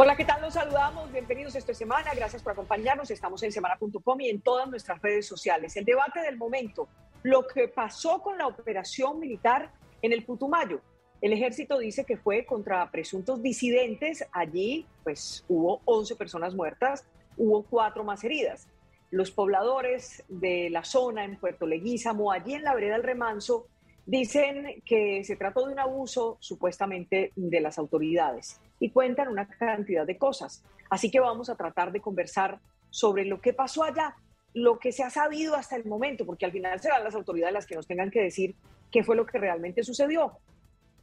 [0.00, 0.40] Hola, ¿qué tal?
[0.40, 1.10] Los saludamos.
[1.10, 2.14] Bienvenidos esta semana.
[2.14, 3.10] Gracias por acompañarnos.
[3.10, 5.76] Estamos en semana.com y en todas nuestras redes sociales.
[5.76, 6.86] El debate del momento,
[7.24, 10.80] lo que pasó con la operación militar en el Putumayo.
[11.20, 14.24] El ejército dice que fue contra presuntos disidentes.
[14.30, 17.04] Allí, pues, hubo 11 personas muertas,
[17.36, 18.68] hubo cuatro más heridas.
[19.10, 23.66] Los pobladores de la zona en Puerto Leguízamo, allí en la vereda del Remanso,
[24.06, 30.06] dicen que se trató de un abuso supuestamente de las autoridades y cuentan una cantidad
[30.06, 30.62] de cosas.
[30.90, 32.60] Así que vamos a tratar de conversar
[32.90, 34.16] sobre lo que pasó allá,
[34.54, 37.66] lo que se ha sabido hasta el momento, porque al final serán las autoridades las
[37.66, 38.54] que nos tengan que decir
[38.90, 40.38] qué fue lo que realmente sucedió.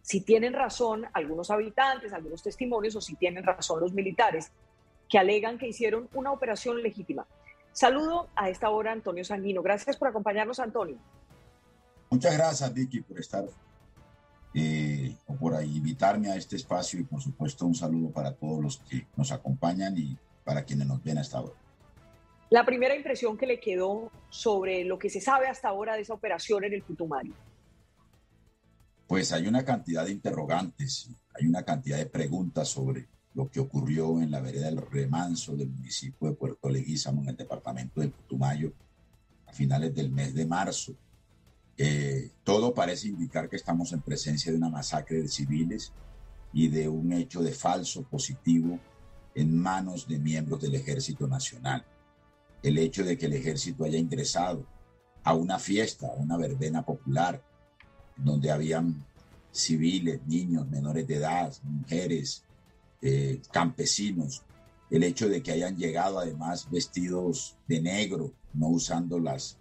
[0.01, 4.51] Si tienen razón algunos habitantes, algunos testimonios, o si tienen razón los militares,
[5.09, 7.25] que alegan que hicieron una operación legítima.
[7.71, 9.61] Saludo a esta hora Antonio Sanguino.
[9.61, 10.97] Gracias por acompañarnos, Antonio.
[12.09, 13.45] Muchas gracias, Vicky, por estar
[14.53, 14.94] eh,
[15.27, 19.07] o por invitarme a este espacio y por supuesto un saludo para todos los que
[19.15, 21.55] nos acompañan y para quienes nos ven hasta ahora.
[22.49, 26.13] La primera impresión que le quedó sobre lo que se sabe hasta ahora de esa
[26.13, 27.33] operación en el Putumayo.
[29.07, 34.21] Pues hay una cantidad de interrogantes, hay una cantidad de preguntas sobre lo que ocurrió
[34.21, 38.71] en la vereda del Remanso del municipio de Puerto Leguízamo, en el departamento del Putumayo,
[39.45, 40.95] a finales del mes de marzo.
[41.77, 45.91] Eh, todo parece indicar que estamos en presencia de una masacre de civiles
[46.53, 48.79] y de un hecho de falso positivo
[49.33, 51.85] en manos de miembros del Ejército Nacional.
[52.63, 54.65] El hecho de que el ejército haya ingresado
[55.23, 57.43] a una fiesta, a una verbena popular,
[58.15, 59.05] donde habían
[59.51, 62.43] civiles, niños, menores de edad, mujeres,
[63.01, 64.43] eh, campesinos,
[64.89, 69.57] el hecho de que hayan llegado además vestidos de negro, no usando las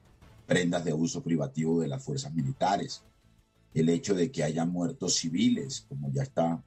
[0.46, 3.02] prendas de uso privativo de las fuerzas militares,
[3.72, 6.62] el hecho de que hayan muerto civiles, como ya está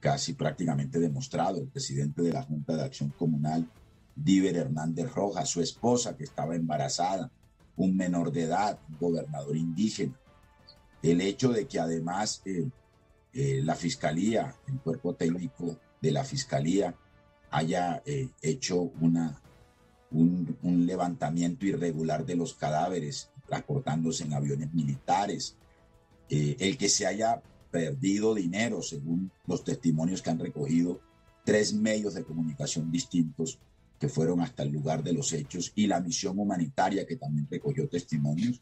[0.00, 3.68] casi prácticamente demostrado, el presidente de la Junta de Acción Comunal,
[4.14, 7.30] Díver Hernández Rojas, su esposa que estaba embarazada,
[7.76, 10.18] un menor de edad, un gobernador indígena,
[11.02, 12.68] el hecho de que además eh,
[13.32, 16.94] eh, la Fiscalía, el cuerpo técnico de la Fiscalía,
[17.50, 19.40] haya eh, hecho una
[20.10, 25.56] un, levantamiento irregular de los cadáveres transportándose en aviones militares,
[26.28, 31.00] eh, el que se haya perdido dinero, según los testimonios que han recogido
[31.44, 33.58] tres medios de comunicación distintos
[33.98, 37.88] que fueron hasta el lugar de los hechos y la misión humanitaria que también recogió
[37.88, 38.60] testimonios,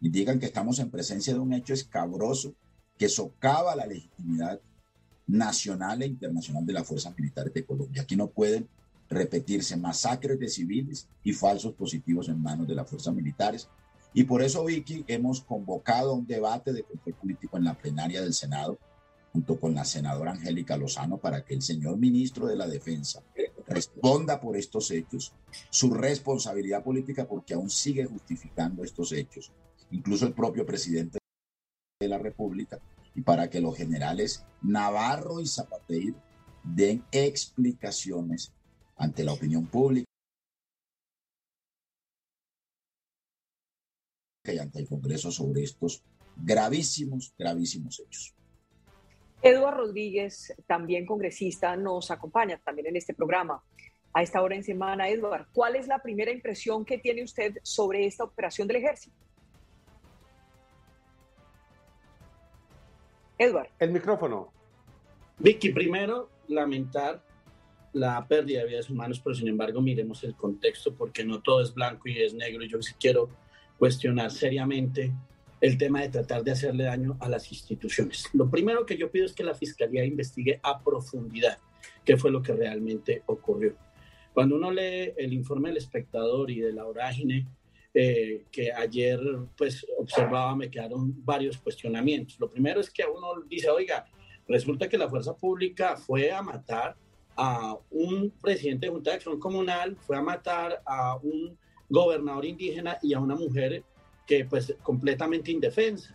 [0.00, 2.54] indican que estamos en presencia de un hecho escabroso
[2.96, 4.60] que socava la legitimidad
[5.26, 8.02] nacional e internacional de las fuerzas militares de Colombia.
[8.02, 8.68] Aquí no pueden
[9.10, 13.68] repetirse masacres de civiles y falsos positivos en manos de las fuerzas militares.
[14.14, 18.32] Y por eso, Vicky, hemos convocado un debate de control político en la plenaria del
[18.32, 18.78] Senado,
[19.32, 23.22] junto con la senadora Angélica Lozano, para que el señor ministro de la Defensa
[23.66, 25.32] responda por estos hechos,
[25.70, 29.52] su responsabilidad política, porque aún sigue justificando estos hechos,
[29.90, 31.18] incluso el propio presidente
[32.00, 32.80] de la República,
[33.14, 36.16] y para que los generales Navarro y Zapateiro
[36.64, 38.52] den explicaciones
[39.00, 40.04] ante la opinión pública
[44.44, 46.04] y ante el Congreso sobre estos
[46.36, 48.34] gravísimos, gravísimos hechos.
[49.40, 53.62] Eduardo Rodríguez, también congresista, nos acompaña también en este programa.
[54.12, 58.04] A esta hora en semana, Eduardo, ¿cuál es la primera impresión que tiene usted sobre
[58.04, 59.16] esta operación del ejército?
[63.38, 63.70] Eduardo.
[63.78, 64.52] El micrófono.
[65.38, 67.29] Vicky, primero lamentar
[67.92, 71.74] la pérdida de vidas humanas, pero sin embargo miremos el contexto porque no todo es
[71.74, 72.64] blanco y es negro.
[72.64, 73.30] Y yo sí quiero
[73.78, 75.12] cuestionar seriamente
[75.60, 78.28] el tema de tratar de hacerle daño a las instituciones.
[78.32, 81.58] Lo primero que yo pido es que la Fiscalía investigue a profundidad
[82.04, 83.74] qué fue lo que realmente ocurrió.
[84.32, 87.46] Cuando uno lee el informe del espectador y de la vorágine
[87.92, 89.20] eh, que ayer
[89.56, 92.38] pues observaba, me quedaron varios cuestionamientos.
[92.38, 94.06] Lo primero es que uno dice, oiga,
[94.46, 96.96] resulta que la fuerza pública fue a matar
[97.42, 101.56] a un presidente de Junta de Acción Comunal, fue a matar a un
[101.88, 103.82] gobernador indígena y a una mujer
[104.26, 106.14] que pues completamente indefensa.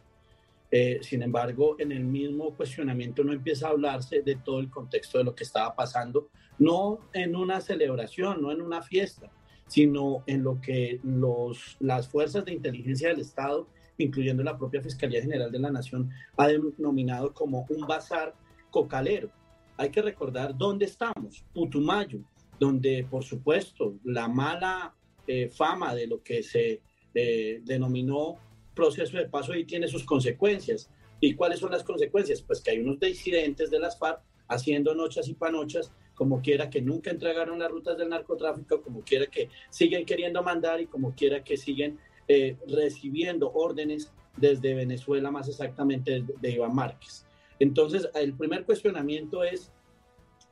[0.69, 5.17] Eh, sin embargo, en el mismo cuestionamiento no empieza a hablarse de todo el contexto
[5.17, 6.29] de lo que estaba pasando,
[6.59, 9.31] no en una celebración, no en una fiesta,
[9.65, 13.67] sino en lo que los, las fuerzas de inteligencia del Estado,
[13.97, 18.35] incluyendo la propia Fiscalía General de la Nación, ha denominado como un bazar
[18.69, 19.31] cocalero
[19.77, 22.19] hay que recordar dónde estamos, Putumayo,
[22.59, 24.95] donde por supuesto la mala
[25.27, 26.81] eh, fama de lo que se
[27.13, 28.35] eh, denominó
[28.73, 30.89] proceso de paso y tiene sus consecuencias.
[31.19, 32.41] ¿Y cuáles son las consecuencias?
[32.41, 36.81] Pues que hay unos disidentes de las FARC haciendo noches y panochas como quiera que
[36.81, 41.43] nunca entregaron las rutas del narcotráfico, como quiera que siguen queriendo mandar y como quiera
[41.43, 47.24] que siguen eh, recibiendo órdenes desde Venezuela, más exactamente de Iván Márquez.
[47.59, 49.71] Entonces, el primer cuestionamiento es,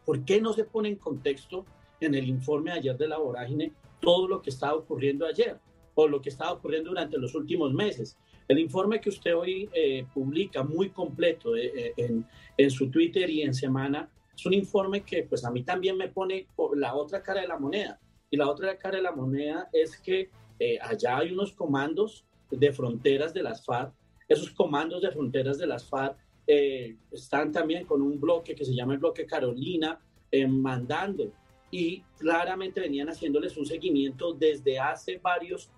[0.06, 1.66] ¿por qué no se pone en contexto
[2.00, 5.60] en el informe ayer de la vorágine todo lo que estaba ocurriendo ayer
[5.96, 8.18] o lo que estaba ocurriendo durante los últimos meses?
[8.48, 12.26] El informe que usted hoy eh, publica muy completo eh, en,
[12.58, 16.10] en, su Twitter y en semana es un informe que pues a mí también me
[16.10, 18.00] pone la otra cara de la moneda.
[18.30, 20.30] Y la otra cara de la moneda es que
[20.60, 23.94] eh, allá hay unos comandos de fronteras de las FARC.
[24.28, 26.18] Esos comandos de fronteras de las FARC
[26.48, 30.00] eh, están también con un bloque que se llama el bloque Carolina,
[30.32, 31.32] eh, mandando
[31.72, 35.72] y claramente venían haciéndoles un seguimiento desde hace varios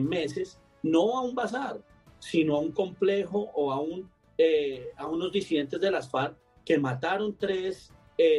[0.00, 1.80] meses, no a un bazar,
[2.20, 4.08] sino a un complejo o a, un,
[4.96, 7.92] a unos disidentes de las FARC que mataron tres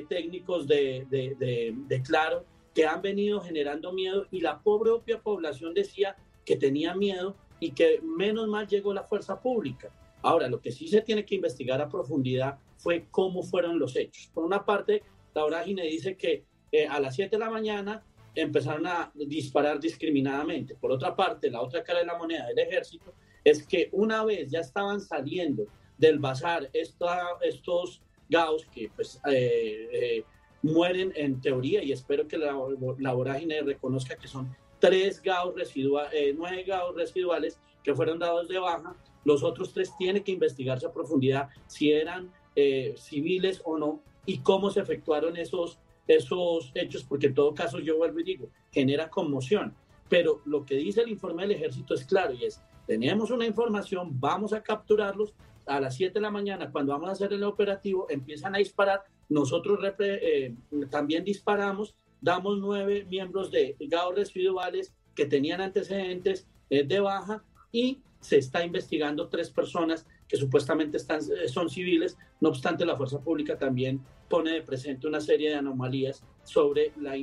[0.10, 6.16] técnicos de, de, de Claro que han venido generando miedo y la propia población decía
[6.44, 9.89] que tenía miedo y que menos mal llegó la fuerza pública.
[10.25, 14.30] Ahora, lo que sí se tiene que investigar a profundidad fue cómo fueron los hechos.
[14.33, 18.86] Por una parte, la vorágine dice que eh, a las 7 de la mañana empezaron
[18.88, 20.75] a disparar discriminadamente.
[20.75, 23.13] Por otra parte, la otra cara de la moneda del ejército
[23.44, 25.68] es que una vez ya estaban saliendo
[25.98, 30.24] del bazar estos gaos que pues eh, eh,
[30.63, 32.57] mueren en teoría y espero que la,
[32.98, 38.48] la vorágine reconozca que son tres gaos residuales, eh, nueve gaos residuales que fueron dados
[38.48, 38.95] de baja.
[39.25, 44.38] Los otros tres tienen que investigarse a profundidad si eran eh, civiles o no y
[44.38, 45.77] cómo se efectuaron esos,
[46.07, 49.75] esos hechos, porque en todo caso yo vuelvo y digo, genera conmoción.
[50.07, 54.19] Pero lo que dice el informe del ejército es claro y es, tenemos una información,
[54.19, 55.33] vamos a capturarlos,
[55.66, 59.04] a las 7 de la mañana, cuando vamos a hacer el operativo, empiezan a disparar
[59.30, 60.56] nosotros eh,
[60.89, 68.01] también disparamos, damos nueve miembros de GAO residuales que tenían antecedentes eh, de baja y
[68.25, 72.18] se está investigando tres personas que supuestamente están, eh, son civiles.
[72.42, 77.13] No obstante, la fuerza pública también pone de presente una serie de anomalías sobre la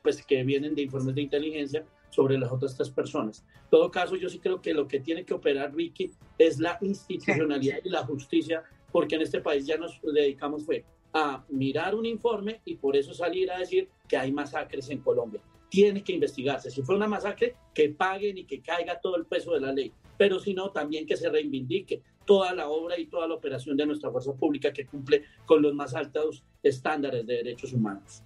[0.00, 3.44] pues que vienen de informes de inteligencia sobre las otras tres personas.
[3.64, 6.78] En todo caso, yo sí creo que lo que tiene que operar Ricky es la
[6.82, 8.62] institucionalidad y la justicia,
[8.92, 13.12] porque en este país ya nos dedicamos fue a mirar un informe y por eso
[13.12, 15.40] salir a decir que hay masacres en Colombia.
[15.68, 16.70] Tiene que investigarse.
[16.70, 19.92] Si fue una masacre, que paguen y que caiga todo el peso de la ley.
[20.18, 23.86] Pero si no, también que se reivindique toda la obra y toda la operación de
[23.86, 28.22] nuestra fuerza pública que cumple con los más altos estándares de derechos humanos.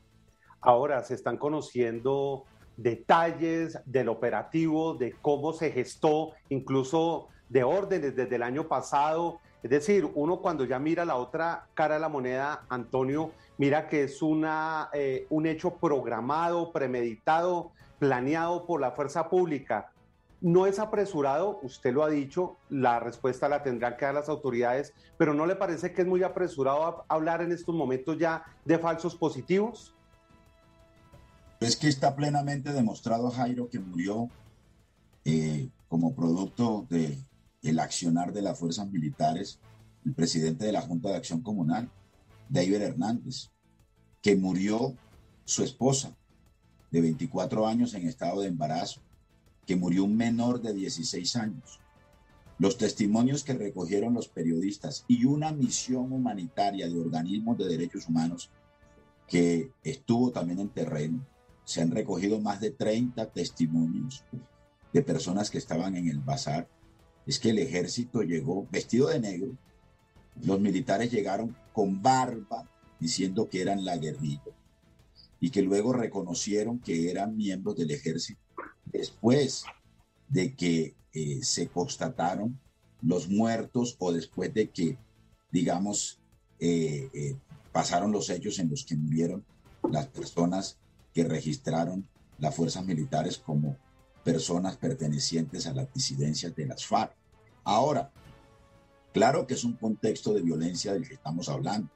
[0.61, 2.45] Ahora se están conociendo
[2.77, 9.71] detalles del operativo, de cómo se gestó, incluso de órdenes desde el año pasado es
[9.71, 14.21] decir, uno cuando ya mira la otra cara de la moneda, Antonio, mira que es
[14.21, 19.92] una, eh, un hecho programado, premeditado, planeado por la fuerza pública.
[20.43, 24.93] No es apresurado, usted lo ha dicho, la respuesta la tendrán que dar las autoridades,
[25.17, 29.15] pero ¿no le parece que es muy apresurado hablar en estos momentos ya de falsos
[29.15, 29.95] positivos?
[31.61, 34.29] Es que está plenamente demostrado, Jairo, que murió
[35.25, 37.25] eh, como producto de
[37.81, 39.61] accionar de las fuerzas militares,
[40.05, 41.89] el presidente de la Junta de Acción Comunal,
[42.49, 43.51] David Hernández,
[44.21, 44.97] que murió
[45.45, 46.17] su esposa
[46.91, 49.01] de 24 años en estado de embarazo,
[49.67, 51.81] que murió un menor de 16 años.
[52.59, 58.51] Los testimonios que recogieron los periodistas y una misión humanitaria de organismos de derechos humanos
[59.27, 61.27] que estuvo también en terreno,
[61.65, 64.25] se han recogido más de 30 testimonios
[64.93, 66.69] de personas que estaban en el bazar.
[67.27, 69.57] Es que el ejército llegó vestido de negro,
[70.43, 74.43] los militares llegaron con barba diciendo que eran la guerrilla
[75.41, 78.41] y que luego reconocieron que eran miembros del ejército
[78.85, 79.65] después
[80.29, 82.59] de que eh, se constataron
[83.03, 84.97] los muertos o después de que,
[85.51, 86.21] digamos,
[86.59, 87.37] eh, eh,
[87.73, 89.45] pasaron los hechos en los que murieron
[89.91, 90.79] las personas
[91.13, 92.09] que registraron
[92.39, 93.77] las fuerzas militares como
[94.25, 97.15] personas pertenecientes a las disidencias de las FARC.
[97.65, 98.11] Ahora,
[99.13, 101.91] claro que es un contexto de violencia del que estamos hablando.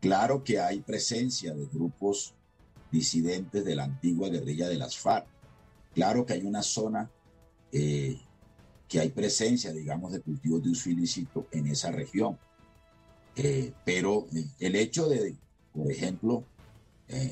[0.00, 2.34] Claro que hay presencia de grupos
[2.90, 5.26] disidentes de la antigua guerrilla de las FARC.
[5.94, 7.10] Claro que hay una zona
[7.72, 8.18] eh,
[8.88, 12.38] que hay presencia, digamos, de cultivos de uso ilícito en esa región.
[13.36, 15.36] Eh, pero eh, el hecho de,
[15.72, 16.44] por ejemplo,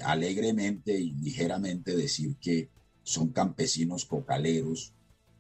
[0.03, 2.69] alegremente y ligeramente decir que
[3.05, 4.93] son campesinos cocaleros,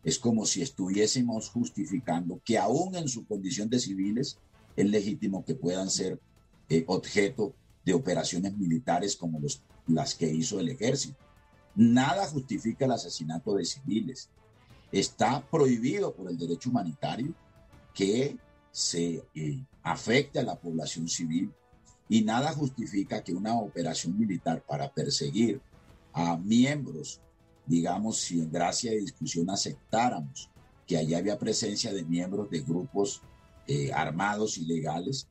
[0.04, 4.38] es como si estuviésemos justificando que aún en su condición de civiles
[4.76, 6.20] es legítimo que puedan ser
[6.86, 7.52] objeto
[7.84, 9.40] de operaciones militares como
[9.88, 11.27] las que hizo el ejército.
[11.78, 14.28] Nada justifica el asesinato de civiles.
[14.90, 17.32] Está prohibido por el derecho humanitario
[17.94, 18.36] que
[18.72, 21.52] se eh, afecte a la población civil
[22.08, 25.60] y nada justifica que una operación militar para perseguir
[26.12, 27.20] a miembros,
[27.64, 30.50] digamos, si en gracia de discusión aceptáramos
[30.84, 33.22] que allá había presencia de miembros de grupos
[33.68, 35.28] eh, armados ilegales,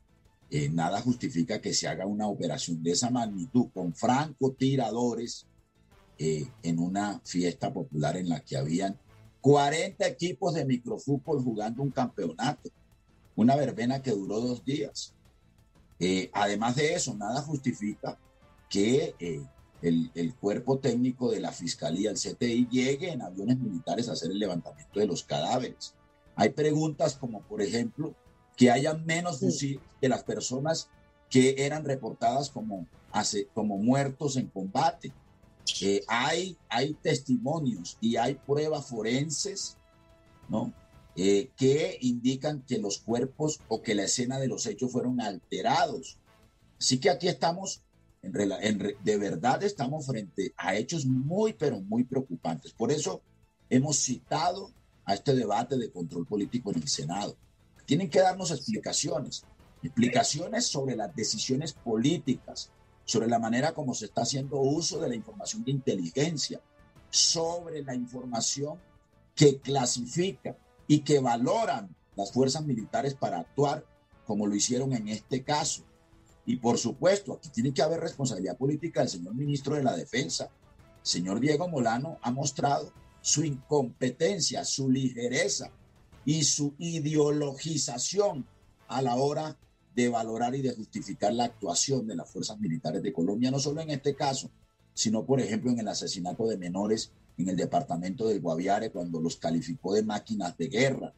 [0.49, 5.45] eh, nada justifica que se haga una operación de esa magnitud con francotiradores
[6.19, 8.97] eh, en una fiesta popular en la que habían
[9.41, 12.69] 40 equipos de microfútbol jugando un campeonato,
[13.35, 15.13] una verbena que duró dos días.
[15.99, 18.17] Eh, además de eso, nada justifica
[18.69, 19.41] que eh,
[19.81, 24.31] el, el, cuerpo técnico de la Fiscalía, el CTI, llegue en aviones militares a hacer
[24.31, 25.93] el levantamiento de los cadáveres.
[26.35, 28.15] Hay preguntas como, por ejemplo,
[28.55, 30.89] que hayan menos fusiles que las personas
[31.29, 32.87] que eran reportadas como,
[33.53, 35.11] como muertos en combate.
[35.81, 39.77] Eh, hay, hay testimonios y hay pruebas forenses,
[40.49, 40.73] ¿no?
[41.15, 46.17] Eh, que indican que los cuerpos o que la escena de los hechos fueron alterados.
[46.79, 47.81] Así que aquí estamos,
[48.21, 52.71] en, de verdad estamos frente a hechos muy, pero muy preocupantes.
[52.71, 53.21] Por eso
[53.69, 54.71] hemos citado
[55.05, 57.35] a este debate de control político en el Senado.
[57.85, 59.43] Tienen que darnos explicaciones,
[59.81, 62.69] explicaciones sobre las decisiones políticas,
[63.07, 66.59] sobre la manera como se está haciendo uso de la información de inteligencia,
[67.09, 68.77] sobre la información
[69.33, 73.85] que clasifica y que valoran las fuerzas militares para actuar
[74.25, 75.83] como lo hicieron en este caso.
[76.45, 80.49] Y por supuesto, aquí tiene que haber responsabilidad política del señor ministro de la Defensa.
[81.01, 85.71] señor Diego Molano ha mostrado su incompetencia, su ligereza
[86.25, 88.45] y su ideologización
[88.89, 89.57] a la hora
[89.97, 93.81] de valorar y de justificar la actuación de las fuerzas militares de Colombia, no solo
[93.81, 94.51] en este caso,
[94.93, 99.37] sino por ejemplo en el asesinato de menores en el departamento del Guaviare cuando los
[99.37, 101.13] calificó de máquinas de guerra.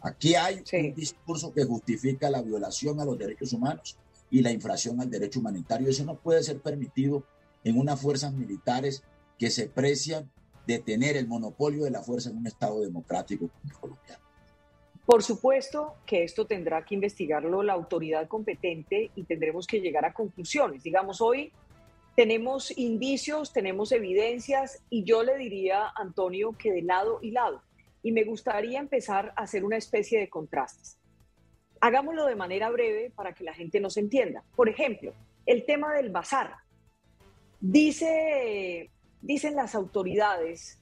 [0.00, 3.96] Aquí hay un discurso que justifica la violación a los derechos humanos
[4.32, 5.88] y la infracción al derecho humanitario.
[5.88, 7.22] Eso no puede ser permitido
[7.62, 9.04] en unas fuerzas militares
[9.38, 10.28] que se precian
[10.66, 14.23] de tener el monopolio de la fuerza en un Estado democrático como el colombiano.
[15.06, 20.14] Por supuesto que esto tendrá que investigarlo la autoridad competente y tendremos que llegar a
[20.14, 20.82] conclusiones.
[20.82, 21.52] Digamos, hoy
[22.16, 27.62] tenemos indicios, tenemos evidencias y yo le diría, Antonio, que de lado y lado.
[28.02, 30.98] Y me gustaría empezar a hacer una especie de contrastes.
[31.80, 34.42] Hagámoslo de manera breve para que la gente nos entienda.
[34.56, 35.12] Por ejemplo,
[35.44, 36.54] el tema del bazar.
[37.60, 40.80] Dice, dicen las autoridades,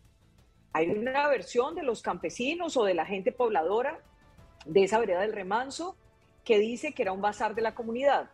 [0.72, 4.00] hay una versión de los campesinos o de la gente pobladora
[4.64, 5.96] de esa vereda del remanso
[6.44, 8.30] que dice que era un bazar de la comunidad,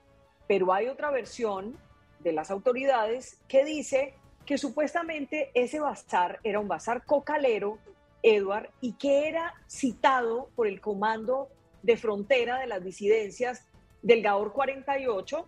[0.47, 1.77] pero hay otra versión
[2.21, 4.15] de las autoridades que dice
[4.47, 7.79] que supuestamente ese bazar era un bazar cocalero,
[8.23, 11.49] Edward, y que era citado por el Comando
[11.83, 13.67] de Frontera de las Disidencias
[14.03, 15.47] del Gaor 48,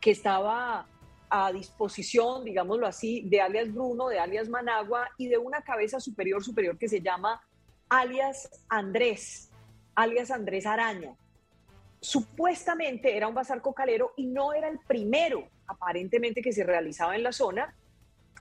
[0.00, 0.86] que estaba
[1.28, 6.44] a disposición, digámoslo así, de alias Bruno, de alias Managua y de una cabeza superior
[6.44, 7.40] superior que se llama
[7.88, 9.50] alias Andrés,
[9.96, 11.16] alias Andrés Araña.
[12.00, 17.24] Supuestamente era un bazar cocalero y no era el primero aparentemente que se realizaba en
[17.24, 17.74] la zona,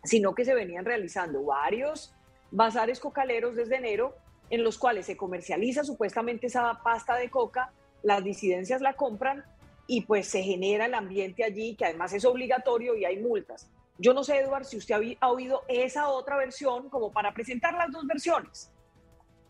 [0.03, 2.13] sino que se venían realizando varios
[2.51, 4.15] bazares cocaleros desde enero
[4.51, 7.71] en los cuales se comercializa supuestamente esa pasta de coca,
[8.03, 9.43] las disidencias la compran
[9.87, 13.69] y pues se genera el ambiente allí que además es obligatorio y hay multas.
[13.97, 17.91] Yo no sé, Eduard, si usted ha oído esa otra versión como para presentar las
[17.91, 18.71] dos versiones.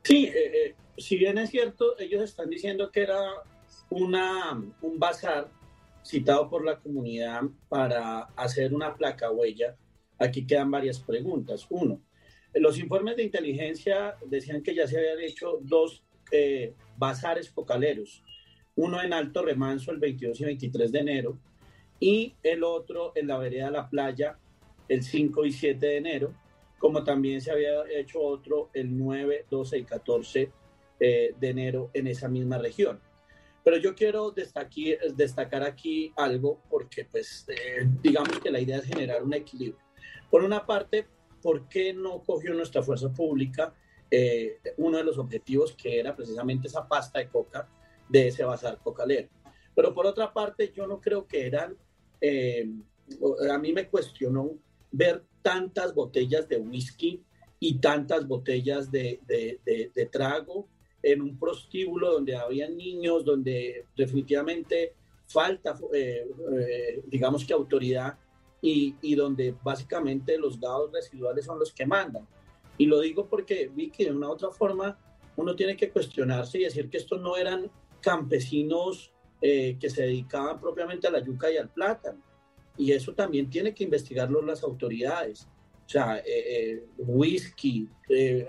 [0.03, 3.21] Sí, eh, eh, si bien es cierto, ellos están diciendo que era
[3.89, 5.49] una, un bazar
[6.03, 9.75] citado por la comunidad para hacer una placa huella,
[10.19, 11.65] aquí quedan varias preguntas.
[11.69, 12.01] Uno,
[12.53, 18.23] los informes de inteligencia decían que ya se habían hecho dos eh, bazares focaleros,
[18.75, 21.37] uno en Alto Remanso el 22 y 23 de enero
[21.99, 24.37] y el otro en la vereda La Playa
[24.87, 26.33] el 5 y 7 de enero,
[26.77, 30.51] como también se había hecho otro el 9, 12 y 14
[30.99, 32.99] eh, de enero en esa misma región.
[33.65, 39.23] Pero yo quiero destacar aquí algo porque, pues, eh, digamos que la idea es generar
[39.23, 39.83] un equilibrio.
[40.29, 41.07] Por una parte,
[41.41, 43.73] ¿por qué no cogió nuestra fuerza pública
[44.11, 47.67] eh, uno de los objetivos que era precisamente esa pasta de coca
[48.07, 49.29] de ese bazar cocalero?
[49.75, 51.75] Pero por otra parte, yo no creo que eran,
[52.21, 52.69] eh,
[53.51, 54.51] a mí me cuestionó
[54.91, 57.23] ver tantas botellas de whisky
[57.59, 60.69] y tantas botellas de, de, de trago
[61.05, 64.93] en un prostíbulo donde había niños, donde definitivamente
[65.27, 68.17] falta, eh, eh, digamos que autoridad
[68.59, 72.27] y, y, donde básicamente los dados residuales son los que mandan.
[72.79, 74.97] Y lo digo porque vi que de una u otra forma
[75.35, 77.69] uno tiene que cuestionarse y decir que estos no eran
[78.01, 82.19] campesinos eh, que se dedicaban propiamente a la yuca y al plátano.
[82.77, 85.47] Y eso también tiene que investigarlo las autoridades.
[85.85, 86.23] O sea,
[86.97, 87.87] whisky,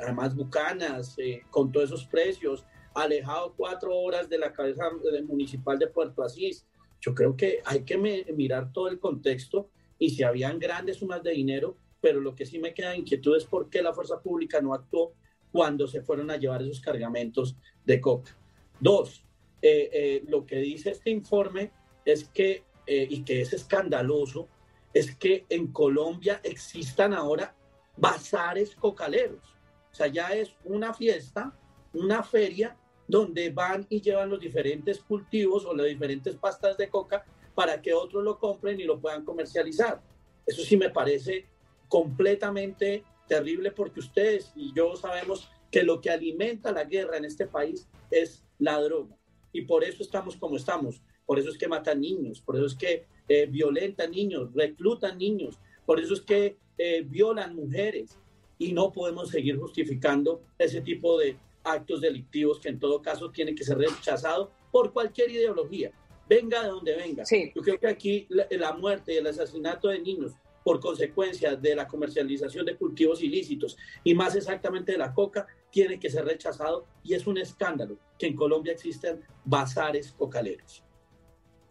[0.00, 1.16] además bucanas,
[1.50, 2.64] con todos esos precios,
[2.94, 4.84] alejado cuatro horas de la cabeza
[5.26, 6.66] municipal de Puerto Asís.
[7.00, 11.32] Yo creo que hay que mirar todo el contexto y si habían grandes sumas de
[11.32, 14.74] dinero, pero lo que sí me queda inquietud es por qué la fuerza pública no
[14.74, 15.12] actuó
[15.52, 18.36] cuando se fueron a llevar esos cargamentos de coca.
[18.80, 19.24] Dos,
[19.62, 21.70] eh, eh, lo que dice este informe
[22.04, 24.48] es que, eh, y que es escandaloso,
[24.96, 27.54] es que en Colombia existan ahora
[27.98, 29.44] bazares cocaleros.
[29.92, 31.54] O sea, ya es una fiesta,
[31.92, 37.26] una feria donde van y llevan los diferentes cultivos o las diferentes pastas de coca
[37.54, 40.00] para que otros lo compren y lo puedan comercializar.
[40.46, 41.44] Eso sí me parece
[41.88, 47.46] completamente terrible porque ustedes y yo sabemos que lo que alimenta la guerra en este
[47.46, 49.14] país es la droga.
[49.52, 51.02] Y por eso estamos como estamos.
[51.26, 55.58] Por eso es que matan niños, por eso es que eh, violentan niños, reclutan niños,
[55.84, 58.18] por eso es que eh, violan mujeres.
[58.58, 63.54] Y no podemos seguir justificando ese tipo de, actos delictivos que en todo caso tienen
[63.54, 65.90] que ser rechazados por cualquier ideología,
[66.28, 67.24] venga de donde venga.
[67.54, 70.32] Yo creo que aquí la, muerte y el asesinato de niños
[70.64, 76.00] por consecuencia de la comercialización de cultivos ilícitos y más exactamente de la coca, tiene
[76.00, 80.82] que ser rechazado y es un escándalo que en Colombia existen bazares cocaleros.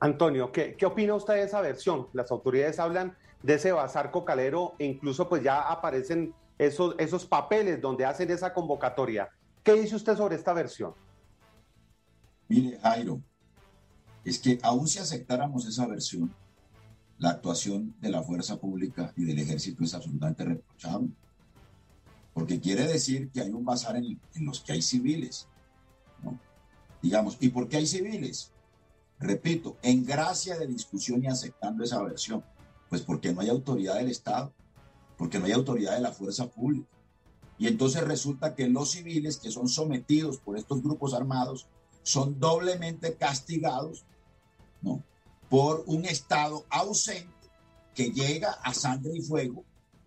[0.05, 2.07] Antonio, ¿qué, ¿qué opina usted de esa versión?
[2.13, 7.81] Las autoridades hablan de ese bazar cocalero e incluso pues ya aparecen esos, esos papeles
[7.81, 9.29] donde hacen esa convocatoria.
[9.63, 10.93] ¿Qué dice usted sobre esta versión?
[12.47, 13.19] Mire, Jairo,
[14.23, 16.31] es que aún si aceptáramos esa versión,
[17.17, 21.09] la actuación de la fuerza pública y del ejército es absolutamente reprochable.
[22.31, 25.47] Porque quiere decir que hay un bazar en, los que hay civiles.
[26.21, 26.37] ¿no?
[27.01, 28.51] Digamos, ¿y por qué hay civiles?
[29.19, 32.43] Repito, en gracia de discusión y aceptando esa versión.
[32.89, 34.53] Pues porque no hay autoridad del Estado,
[35.17, 36.87] porque no hay autoridad de la fuerza pública.
[37.57, 41.67] Y entonces resulta que los civiles que son sometidos por estos grupos armados
[42.03, 44.03] son doblemente castigados
[44.81, 45.01] ¿no?
[45.49, 47.33] por un Estado ausente
[47.93, 49.63] que llega a sangre y fuego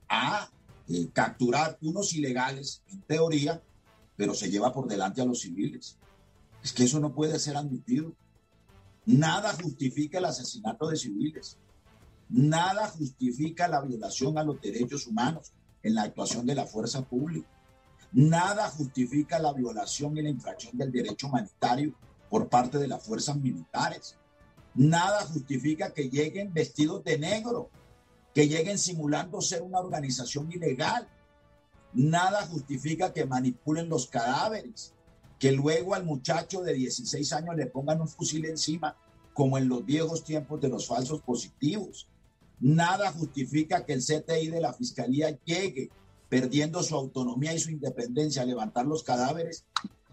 [0.08, 0.50] a
[0.88, 3.62] eh, capturar unos ilegales, en teoría,
[4.16, 5.96] pero se lleva por delante a los civiles.
[6.62, 8.12] Es que eso no puede ser admitido.
[9.08, 11.56] Nada justifica el asesinato de civiles.
[12.28, 17.48] Nada justifica la violación a los derechos humanos en la actuación de la fuerza pública.
[18.12, 21.94] Nada justifica la violación y la infracción del derecho humanitario
[22.28, 24.14] por parte de las fuerzas militares.
[24.74, 27.70] Nada justifica que lleguen vestidos de negro,
[28.34, 31.08] que lleguen simulando ser una organización ilegal.
[31.94, 34.92] Nada justifica que manipulen los cadáveres,
[35.38, 38.96] que luego al muchacho de 16 años le pongan un fusil encima,
[39.32, 42.08] como en los viejos tiempos de los falsos positivos.
[42.60, 45.90] Nada justifica que el CTI de la Fiscalía llegue
[46.28, 49.64] perdiendo su autonomía y su independencia a levantar los cadáveres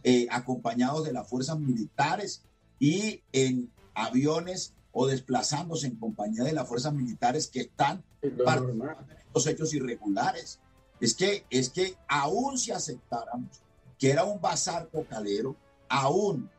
[0.04, 2.44] eh, acompañados de las fuerzas militares
[2.80, 8.04] y en aviones o desplazándose en compañía de las fuerzas militares que están
[8.46, 10.60] participando en estos hechos irregulares.
[11.02, 13.65] Es que, es que aún si aceptáramos
[13.98, 15.56] que era un bazar cocalero,
[15.90, 16.50] aún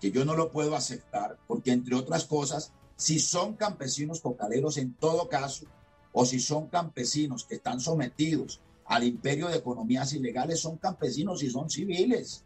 [0.00, 4.92] que yo no lo puedo aceptar, porque entre otras cosas si son campesinos cocaleros en
[4.92, 5.64] todo caso,
[6.12, 11.50] o si son campesinos que están sometidos al imperio de economías ilegales, son campesinos y
[11.50, 12.44] son civiles.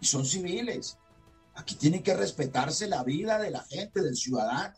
[0.00, 0.98] Y son civiles.
[1.54, 4.74] Aquí tiene que respetarse la vida de la gente, del ciudadano.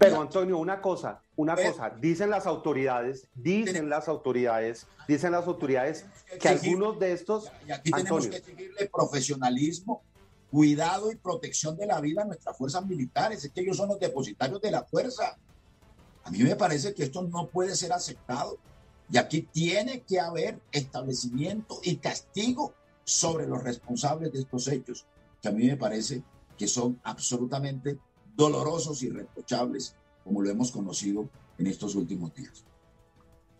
[0.00, 6.06] Pero Antonio, una cosa, una cosa, dicen las autoridades, dicen las autoridades, dicen las autoridades
[6.40, 7.52] que, algunos de estos...
[7.68, 10.02] Y aquí tenemos que exigirle profesionalismo
[10.50, 13.44] cuidado y protección de la vida a nuestras fuerzas militares.
[13.44, 15.36] Es que ellos son los depositarios de la fuerza.
[16.24, 18.56] A mí me parece que esto no puede ser aceptado.
[19.12, 22.72] Y aquí tiene que haber establecimiento y castigo
[23.04, 25.04] sobre los responsables de estos hechos,
[25.42, 26.22] que a mí me parece
[26.56, 27.98] que son absolutamente
[28.40, 32.64] dolorosos y reprochables, como lo hemos conocido en estos últimos días.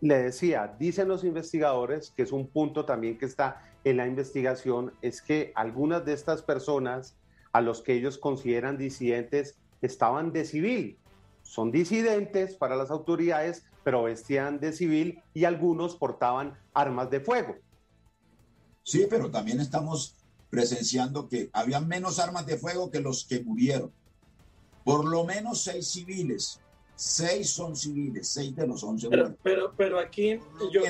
[0.01, 4.95] Le decía, dicen los investigadores, que es un punto también que está en la investigación,
[5.03, 7.15] es que algunas de estas personas
[7.53, 10.99] a los que ellos consideran disidentes estaban de civil.
[11.43, 17.57] Son disidentes para las autoridades, pero vestían de civil y algunos portaban armas de fuego.
[18.83, 20.17] Sí, pero también estamos
[20.49, 23.93] presenciando que había menos armas de fuego que los que murieron.
[24.85, 26.61] Por lo menos seis civiles.
[26.95, 29.09] Seis son civiles, seis de los once.
[29.09, 30.39] Pero, pero, pero, aquí
[30.71, 30.83] yo,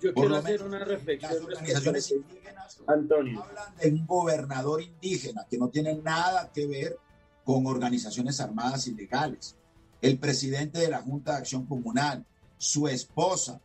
[0.00, 1.32] yo, quiero hacer una reflexión.
[1.32, 3.42] Las organizaciones indígenas Antonio.
[3.42, 6.98] hablan de un gobernador indígena que no tiene nada que ver
[7.44, 9.56] con organizaciones armadas ilegales.
[10.00, 12.24] El presidente de la Junta de Acción Comunal,
[12.58, 13.60] su esposa,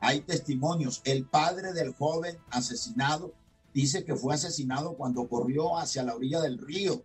[0.00, 1.00] hay testimonios.
[1.04, 3.32] El padre del joven asesinado
[3.72, 7.04] dice que fue asesinado cuando corrió hacia la orilla del río,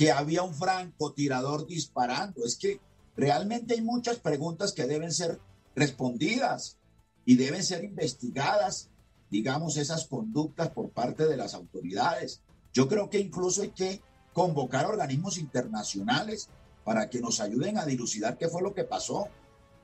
[0.00, 2.46] que había un francotirador disparando.
[2.46, 2.80] Es que
[3.18, 5.38] realmente hay muchas preguntas que deben ser
[5.76, 6.78] respondidas
[7.26, 8.88] y deben ser investigadas,
[9.30, 12.40] digamos, esas conductas por parte de las autoridades.
[12.72, 14.00] Yo creo que incluso hay que
[14.32, 16.48] convocar organismos internacionales
[16.82, 19.28] para que nos ayuden a dilucidar qué fue lo que pasó.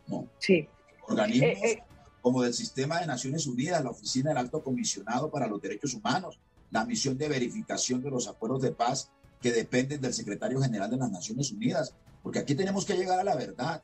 [0.07, 0.27] ¿no?
[0.39, 0.67] Sí.
[1.07, 1.83] Organismos eh, eh.
[2.23, 6.41] como del Sistema de Naciones Unidas, la Oficina del Alto Comisionado para los Derechos Humanos,
[6.71, 10.97] la misión de verificación de los acuerdos de paz que dependen del secretario general de
[10.97, 13.83] las Naciones Unidas, porque aquí tenemos que llegar a la verdad.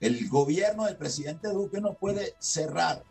[0.00, 3.02] El gobierno del presidente Duque no puede cerrar,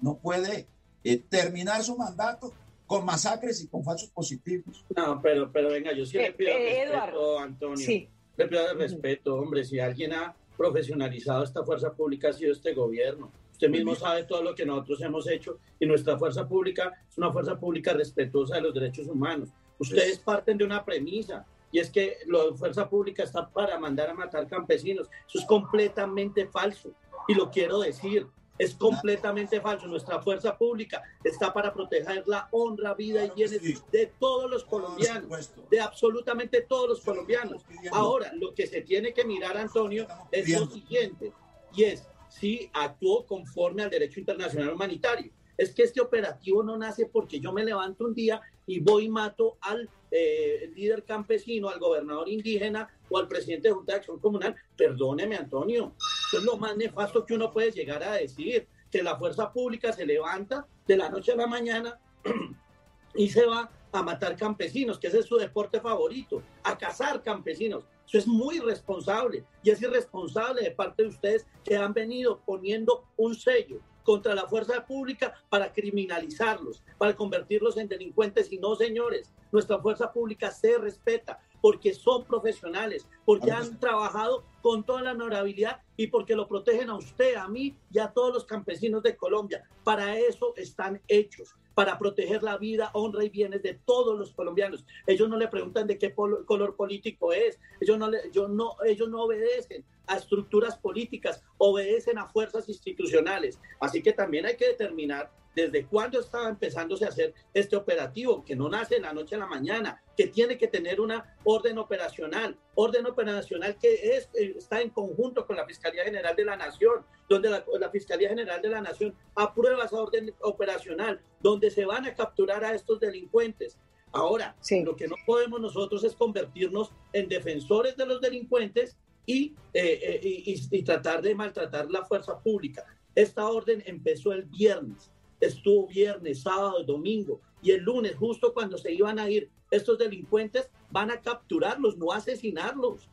[0.00, 0.66] no puede
[1.04, 2.52] eh, terminar su mandato
[2.86, 4.84] con masacres y con falsos positivos.
[4.96, 7.86] No, pero, pero venga, yo sí le eh, pido eh, respeto, Antonio.
[7.86, 8.08] Sí.
[8.36, 13.30] Le pido respeto, hombre, si alguien ha profesionalizado esta fuerza pública ha sido este gobierno.
[13.52, 17.30] Usted mismo sabe todo lo que nosotros hemos hecho y nuestra fuerza pública es una
[17.30, 19.50] fuerza pública respetuosa de los derechos humanos.
[19.80, 24.14] Ustedes parten de una premisa y es que la fuerza pública está para mandar a
[24.14, 25.08] matar campesinos.
[25.26, 26.92] Eso es completamente falso
[27.26, 28.26] y lo quiero decir.
[28.58, 29.86] Es completamente falso.
[29.86, 35.50] Nuestra fuerza pública está para proteger la honra, vida y bienes de todos los colombianos,
[35.70, 37.64] de absolutamente todos los colombianos.
[37.90, 41.32] Ahora, lo que se tiene que mirar, Antonio, es lo siguiente,
[41.74, 47.04] y es si actuó conforme al derecho internacional humanitario es que este operativo no nace
[47.04, 51.78] porque yo me levanto un día y voy y mato al eh, líder campesino, al
[51.78, 54.56] gobernador indígena o al presidente de Junta de Acción Comunal.
[54.76, 55.94] Perdóneme, Antonio,
[56.28, 59.92] eso es lo más nefasto que uno puede llegar a decir, que la fuerza pública
[59.92, 61.98] se levanta de la noche a la mañana
[63.14, 67.84] y se va a matar campesinos, que ese es su deporte favorito, a cazar campesinos.
[68.06, 73.04] Eso es muy irresponsable y es irresponsable de parte de ustedes que han venido poniendo
[73.16, 78.52] un sello contra la fuerza pública para criminalizarlos, para convertirlos en delincuentes.
[78.52, 84.82] Y no, señores, nuestra fuerza pública se respeta porque son profesionales, porque han trabajado con
[84.82, 88.44] toda la honorabilidad y porque lo protegen a usted, a mí y a todos los
[88.44, 89.62] campesinos de Colombia.
[89.84, 94.84] Para eso están hechos, para proteger la vida, honra y bienes de todos los colombianos.
[95.06, 98.18] Ellos no le preguntan de qué color político es, ellos no, le,
[98.48, 103.60] no, ellos no obedecen a estructuras políticas, obedecen a fuerzas institucionales.
[103.80, 108.56] Así que también hay que determinar desde cuándo estaba empezándose a hacer este operativo, que
[108.56, 112.56] no nace de la noche a la mañana, que tiene que tener una orden operacional,
[112.74, 117.04] orden operacional que es, eh, está en conjunto con la Fiscalía General de la Nación,
[117.28, 122.14] donde la, Fiscalía General de la Nación aprueba esa orden operacional, donde se van a
[122.14, 123.78] capturar a estos delincuentes.
[124.12, 128.96] Ahora, lo que no podemos nosotros es convertirnos en defensores de los delincuentes
[129.30, 132.84] y, eh, eh, y tratar de maltratar la fuerza pública.
[133.14, 138.92] Esta orden empezó el viernes estuvo viernes, sábado, domingo y el lunes, justo cuando se
[138.92, 143.08] iban a ir estos delincuentes, van a capturarlos, no asesinarlos.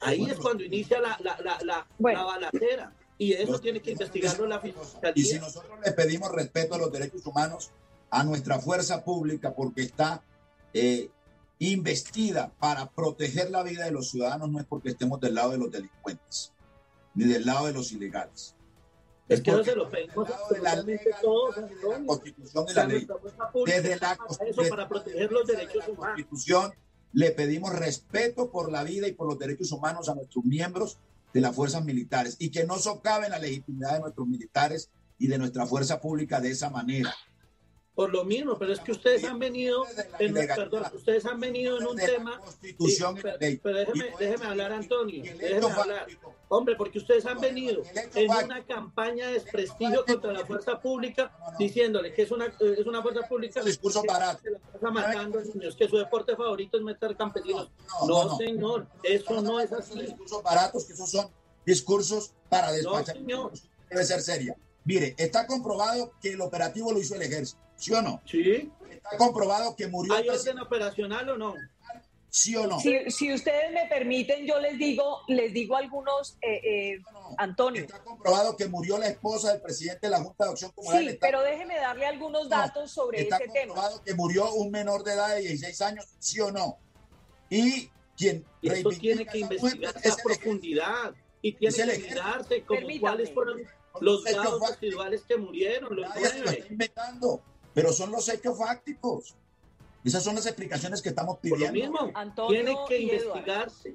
[0.00, 2.94] Ahí es cuando inicia la, la, la, la, balacera.
[3.18, 5.12] Y eso tiene que investigarlo la fiscalía.
[5.14, 7.70] Y si nosotros le pedimos respeto a los derechos humanos,
[8.08, 10.24] a nuestra fuerza pública, porque está
[10.72, 11.10] eh,
[11.60, 15.58] investida para proteger la vida de los ciudadanos, no es porque estemos del lado de
[15.58, 16.52] los delincuentes,
[17.14, 18.56] ni del lado de los ilegales.
[19.28, 23.06] Es que no se lo pedimos absolutamente todos, La Constitución y la ley.
[23.66, 26.16] Desde la Constitución, para proteger los derechos humanos.
[26.16, 26.72] Constitución
[27.12, 30.98] le pedimos respeto por la vida y por los derechos humanos a nuestros miembros
[31.34, 35.38] de las fuerzas militares y que no socaven la legitimidad de nuestros militares y de
[35.38, 37.14] nuestra fuerza pública de esa manera
[38.00, 39.84] por lo mismo, pero es que ustedes han venido,
[40.18, 42.40] en, perdón, ustedes han venido en un tema.
[43.62, 45.22] pero, déjeme, déjeme hablar, Antonio.
[45.36, 46.06] Déjeme hablar.
[46.48, 47.82] Hombre, porque ustedes han venido
[48.14, 53.02] en una campaña de desprestigio contra la fuerza pública, diciéndole que es una, es una
[53.02, 53.62] fuerza pública.
[53.62, 54.40] discurso barato.
[54.44, 57.70] Que está matando a niños, que su deporte favorito es meter campesinos.
[58.08, 60.00] No, señor, eso no es así.
[60.00, 61.30] Discursos baratos, que esos son
[61.66, 63.18] discursos para despachar.
[63.18, 64.56] Debe ser seria.
[64.86, 67.60] Mire, está comprobado que el operativo lo hizo el ejército.
[67.80, 68.20] ¿Sí o no?
[68.26, 68.70] Sí.
[68.90, 70.14] Está comprobado que murió.
[70.14, 71.54] ¿Hay orden operacional o no?
[72.28, 72.78] ¿Sí o no?
[72.78, 77.02] Si, ustedes me permiten, yo les digo, les digo algunos, eh, eh,
[77.38, 77.82] Antonio.
[77.82, 81.08] Está comprobado que murió la esposa del presidente de la Junta de Acción Comunal.
[81.08, 83.44] Sí, pero déjeme darle algunos datos sobre ese tema.
[83.46, 86.78] Está comprobado que murió un menor de edad de 16 años, ¿sí o no?
[87.48, 93.32] Y quien y esto tiene que investigarse a profundidad y tiene que mirarse como cuáles
[93.32, 93.62] fueron
[94.00, 96.66] los grados residuales que murieron, los nueve.
[96.70, 97.42] inventando,
[97.74, 99.34] pero son los hechos fácticos.
[100.04, 101.66] Esas son las explicaciones que estamos pidiendo.
[101.66, 103.94] Por lo mismo, Antonio tiene que investigarse.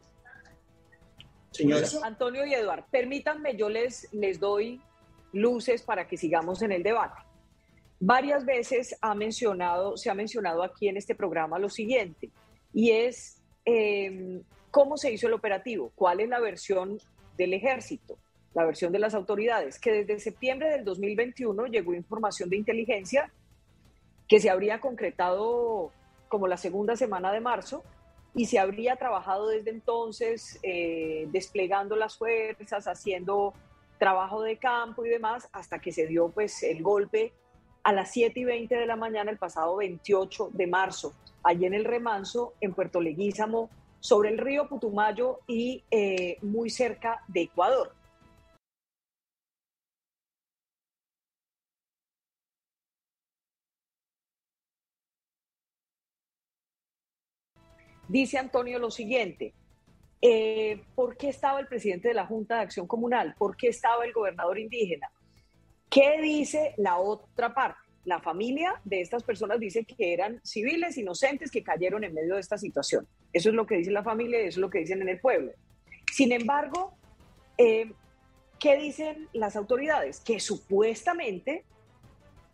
[1.51, 1.87] Señora.
[2.03, 4.81] Antonio y Eduard, permítanme, yo les, les doy
[5.31, 7.21] luces para que sigamos en el debate.
[7.99, 12.29] Varias veces ha mencionado, se ha mencionado aquí en este programa lo siguiente,
[12.73, 16.99] y es em, cómo se hizo el operativo, cuál es la versión
[17.37, 18.17] del ejército,
[18.53, 23.31] la versión de las autoridades, que desde septiembre del 2021 llegó información de inteligencia
[24.27, 25.91] que se habría concretado
[26.27, 27.83] como la segunda semana de marzo
[28.33, 33.53] y se habría trabajado desde entonces eh, desplegando las fuerzas, haciendo
[33.97, 37.31] trabajo de campo y demás, hasta que se dio pues el golpe
[37.83, 41.73] a las 7 y 20 de la mañana el pasado 28 de marzo, allí en
[41.73, 47.93] el remanso, en Puerto Leguízamo, sobre el río Putumayo y eh, muy cerca de Ecuador.
[58.07, 59.53] Dice Antonio lo siguiente,
[60.21, 63.35] eh, ¿por qué estaba el presidente de la Junta de Acción Comunal?
[63.37, 65.11] ¿Por qué estaba el gobernador indígena?
[65.89, 67.79] ¿Qué dice la otra parte?
[68.03, 72.41] La familia de estas personas dice que eran civiles inocentes que cayeron en medio de
[72.41, 73.07] esta situación.
[73.33, 75.19] Eso es lo que dice la familia y eso es lo que dicen en el
[75.19, 75.51] pueblo.
[76.11, 76.93] Sin embargo,
[77.57, 77.91] eh,
[78.59, 80.19] ¿qué dicen las autoridades?
[80.19, 81.65] Que supuestamente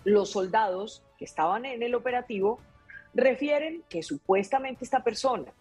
[0.06, 2.60] los soldados que estaban en el operativo
[3.13, 5.52] refieren que supuestamente esta persona,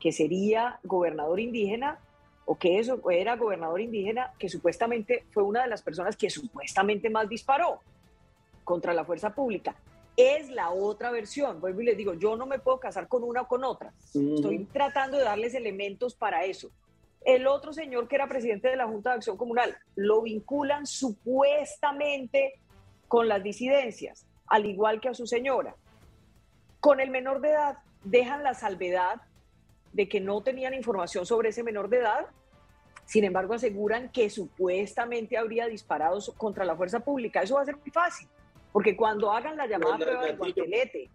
[0.00, 1.98] que sería gobernador indígena,
[2.44, 7.10] o que eso era gobernador indígena, que supuestamente fue una de las personas que supuestamente
[7.10, 7.80] más disparó
[8.62, 9.74] contra la fuerza pública.
[10.16, 11.60] Es la otra versión.
[11.60, 13.92] Vuelvo y les digo, yo no me puedo casar con una o con otra.
[14.14, 16.70] Estoy tratando de darles elementos para eso.
[17.24, 22.54] El otro señor que era presidente de la Junta de Acción Comunal, lo vinculan supuestamente
[23.08, 25.74] con las disidencias, al igual que a su señora.
[26.86, 29.20] Con el menor de edad dejan la salvedad
[29.92, 32.26] de que no tenían información sobre ese menor de edad,
[33.04, 37.42] sin embargo aseguran que supuestamente habría disparado contra la fuerza pública.
[37.42, 38.28] Eso va a ser muy fácil,
[38.70, 41.10] porque cuando hagan la llamada prueba del guantelete,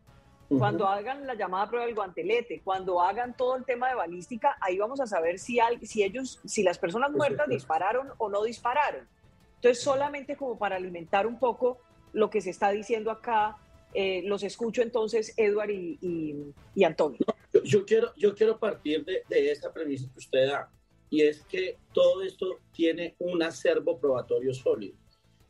[0.50, 4.78] cuando hagan la llamada prueba del guantelete, cuando hagan todo el tema de balística, ahí
[4.78, 9.08] vamos a saber si, si ellos, si las personas muertas dispararon o no dispararon.
[9.56, 11.78] Entonces, solamente como para alimentar un poco
[12.12, 13.56] lo que se está diciendo acá
[13.94, 16.54] eh, los escucho entonces, Eduard y,
[16.86, 17.20] Antonio.
[17.64, 20.72] yo, quiero, yo quiero partir de, de esta premisa que usted da,
[21.10, 24.96] y es que todo esto tiene un acervo probatorio sólido,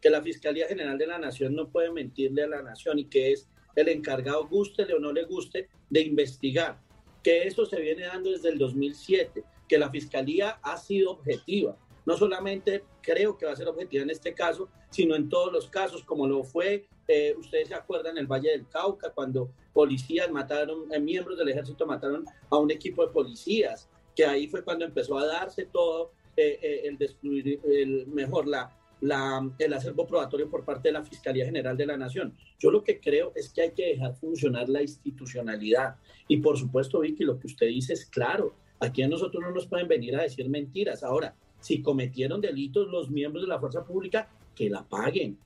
[0.02, 3.32] que la Fiscalía General de la Nación no puede mentirle a la Nación y que
[3.32, 6.82] es el encargado, gústele o no le guste, de investigar,
[7.24, 12.18] que eso se viene dando desde el 2007, que la Fiscalía ha sido objetiva, no
[12.18, 16.04] solamente creo que va a ser objetiva en este caso, sino en todos los casos,
[16.04, 20.92] como lo fue, eh, ustedes se acuerdan, en el Valle del Cauca, cuando policías mataron,
[20.94, 25.18] eh, miembros del ejército mataron a un equipo de policías, que ahí fue cuando empezó
[25.18, 30.88] a darse todo eh, el destruir, el, mejor, la, la, el acervo probatorio por parte
[30.88, 32.34] de la Fiscalía General de la Nación.
[32.58, 35.96] Yo lo que creo es que hay que dejar funcionar la institucionalidad.
[36.30, 38.56] Y por supuesto, Vicky, lo que usted dice es claro.
[38.80, 41.04] Aquí a nosotros no nos pueden venir a decir mentiras.
[41.04, 45.38] Ahora, si cometieron delitos los miembros de la fuerza pública, que la paguen.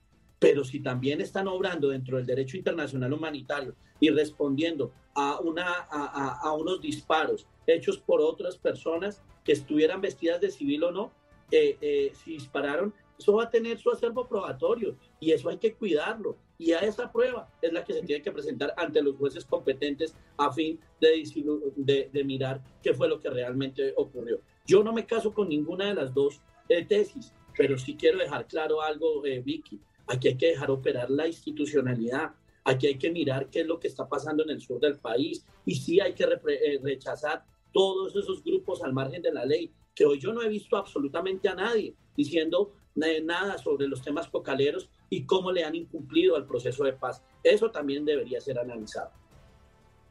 [0.45, 6.53] Pero si también están obrando dentro del derecho internacional humanitario y respondiendo a, una, a,
[6.53, 11.12] unos disparos hechos por otras personas que estuvieran vestidas de civil o no,
[11.49, 15.73] eh, eh, si dispararon, eso va a tener su acervo probatorio y eso hay que
[15.73, 16.38] cuidarlo.
[16.60, 20.15] Y a esa prueba es la que se tiene que presentar ante los jueces competentes
[20.38, 24.41] a fin de, de mirar qué fue lo que realmente ocurrió.
[24.67, 28.45] Yo no me caso con ninguna de las dos eh, tesis, pero sí quiero dejar
[28.45, 29.81] claro algo, eh, Vicky.
[30.07, 32.31] Aquí hay que dejar operar la institucionalidad.
[32.63, 35.45] Aquí hay que mirar qué es lo que está pasando en el sur del país.
[35.65, 40.05] Y sí hay que eh, rechazar todos esos grupos al margen de la ley, que
[40.05, 45.25] hoy yo no he visto absolutamente a nadie diciendo nada sobre los temas cocaleros y
[45.25, 47.21] cómo le han incumplido al proceso de paz.
[47.43, 49.11] Eso también debería ser analizado.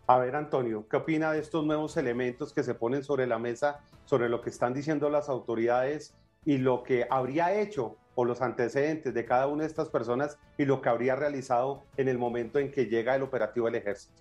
[0.06, 3.80] A ver, Antonio, ¿qué opina de estos nuevos elementos que se ponen sobre la mesa,
[4.04, 9.12] sobre lo que están diciendo las autoridades y lo que habría hecho o los antecedentes
[9.12, 12.70] de cada una de estas personas y lo que habría realizado en el momento en
[12.70, 14.14] que llega el operativo del ejército?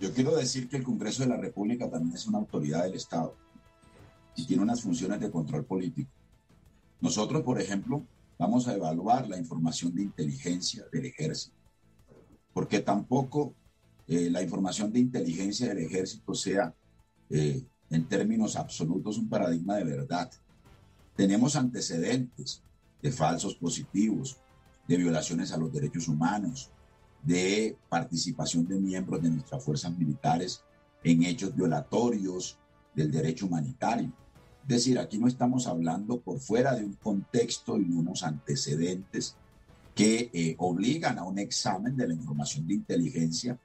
[0.00, 3.34] Yo quiero decir que el Congreso de la República también es una autoridad del Estado
[4.36, 6.10] y tiene unas funciones de control político.
[7.00, 8.04] Nosotros, por ejemplo,
[8.38, 11.56] vamos a evaluar la información de inteligencia del ejército,
[12.52, 13.54] porque tampoco
[14.06, 16.72] eh, la información de inteligencia del ejército sea
[17.30, 20.30] eh, en términos absolutos un paradigma de verdad.
[21.16, 22.62] Tenemos antecedentes
[23.02, 24.38] de falsos positivos,
[24.86, 26.70] de violaciones a los derechos humanos,
[27.22, 30.62] de participación de miembros de nuestras fuerzas militares
[31.04, 32.58] en hechos violatorios
[32.94, 34.12] del derecho humanitario.
[34.62, 39.36] Es decir, aquí no estamos hablando por fuera de un contexto y unos antecedentes
[39.94, 43.58] que eh, obligan a un examen de la información de inteligencia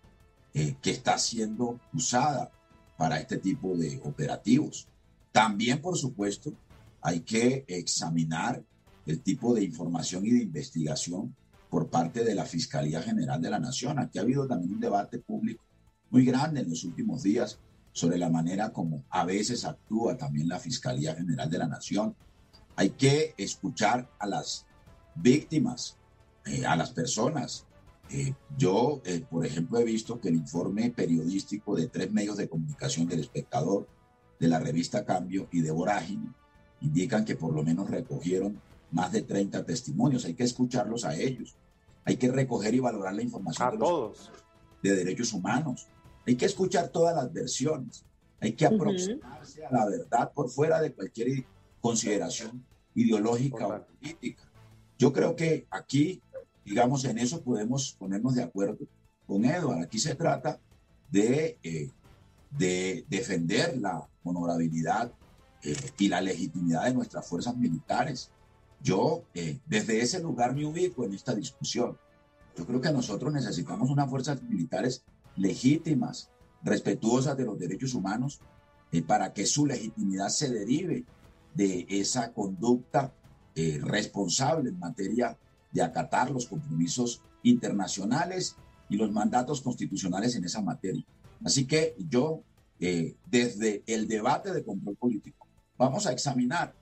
[0.54, 2.52] eh, que está siendo usada
[2.98, 4.88] para este tipo de operativos.
[5.32, 6.54] También, por supuesto,
[7.02, 8.64] hay que examinar
[9.06, 11.36] el tipo de información y de investigación
[11.70, 14.00] por parte de la Fiscalía General de la Nación.
[14.00, 15.64] Aquí ha habido también un debate público
[16.12, 17.60] muy grande en los últimos días
[17.92, 22.16] sobre la manera como a veces actúa también la Fiscalía General de la Nación.
[22.76, 24.66] Hay que escuchar a las
[25.16, 25.98] víctimas,
[26.46, 27.66] eh, a las personas.
[28.10, 32.50] Eh, yo, eh, por ejemplo, he visto que el informe periodístico de tres medios de
[32.50, 33.88] comunicación del espectador,
[34.40, 36.32] de la revista Cambio y de Vorágine,
[36.82, 38.60] indican que por lo menos recogieron
[38.94, 40.26] más de 30 testimonios.
[40.26, 41.56] Hay que escucharlos a ellos.
[42.06, 44.32] Hay que recoger y valorar la información de, todos.
[44.82, 45.88] de derechos humanos.
[46.26, 48.06] Hay que escuchar todas las versiones.
[48.40, 51.46] Hay que aproximarse a la verdad por fuera de cualquier
[51.82, 54.44] consideración ideológica o política.
[54.98, 56.22] Yo creo que aquí,
[56.64, 58.86] digamos, en eso podemos ponernos de acuerdo
[59.26, 59.82] con Edward.
[59.82, 60.60] Aquí se trata
[61.10, 61.90] de, eh,
[62.52, 65.12] de defender la honorabilidad
[65.64, 68.30] eh, y la legitimidad de nuestras fuerzas militares
[68.84, 71.98] yo eh, desde ese lugar me ubico en esta discusión.
[72.56, 75.04] Yo creo que nosotros necesitamos unas fuerzas militares
[75.38, 76.30] legítimas,
[76.62, 78.42] respetuosas de los derechos humanos,
[78.92, 81.06] eh, para que su legitimidad se derive
[81.56, 83.14] de esa conducta
[83.56, 85.38] eh, responsable en materia
[85.72, 88.58] de acatar los compromisos internacionales
[88.90, 91.06] y los mandatos constitucionales en esa materia.
[91.44, 92.44] Así que yo,
[93.26, 96.76] desde el debate de control político, vamos a examinar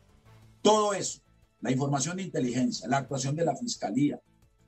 [0.61, 1.21] todo eso
[1.61, 4.19] la información de inteligencia, la actuación de la fiscalía,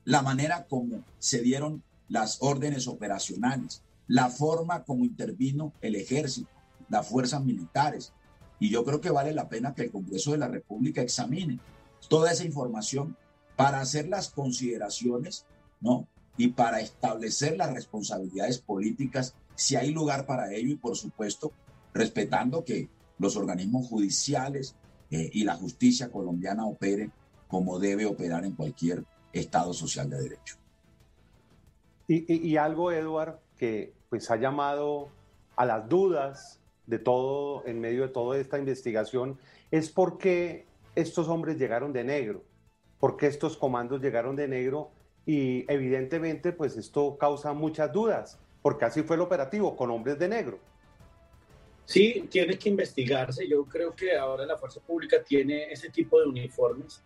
[0.04, 6.50] la manera como se dieron las órdenes operacionales, la forma como intervino el ejército,
[6.88, 8.12] las fuerzas militares.
[8.60, 11.58] Y yo creo que vale la pena que el Congreso de la República examine
[12.08, 13.16] toda esa información
[13.56, 15.46] para hacer las consideraciones,
[15.80, 16.06] ¿no?
[16.36, 21.52] Y para establecer las responsabilidades políticas, si hay lugar para ello y por supuesto
[21.92, 24.74] respetando que los organismos judiciales,
[25.14, 27.08] eh, y la justicia colombiana opere
[27.46, 30.56] como debe operar en cualquier Estado social de derecho.
[32.08, 35.08] Y, algo, Eduard, que pues ha llamado
[35.54, 39.38] a las dudas de todo, en medio de toda esta investigación,
[39.70, 42.42] es por qué estos hombres llegaron de negro,
[42.98, 44.90] por qué estos comandos llegaron de negro
[45.26, 50.28] y evidentemente pues esto causa muchas dudas, porque así fue el operativo, con hombres de
[50.28, 50.58] negro.
[51.84, 53.46] Sí, tiene que investigarse.
[53.46, 57.02] Yo creo que ahora la fuerza pública tiene ese tipo de uniformes.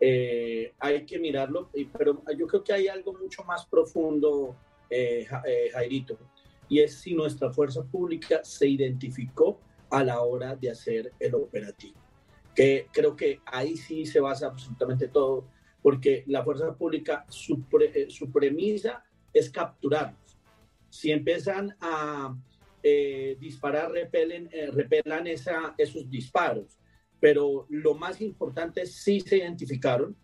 [0.00, 4.56] Eh, hay que mirarlo, pero yo creo que hay algo mucho más profundo,
[4.90, 6.18] eh, eh, Jairito,
[6.68, 9.58] y es si nuestra fuerza pública se identificó
[9.88, 11.98] a la hora de hacer el operativo.
[12.54, 15.44] Que creo que ahí sí se basa absolutamente todo,
[15.82, 17.64] porque la fuerza pública, su,
[18.08, 20.38] su premisa es capturarnos.
[20.90, 22.34] Si empiezan a
[22.88, 26.78] eh, disparar repelen, eh, repelan esa, esos disparos.
[27.18, 30.14] Pero lo más importante sí se identificaron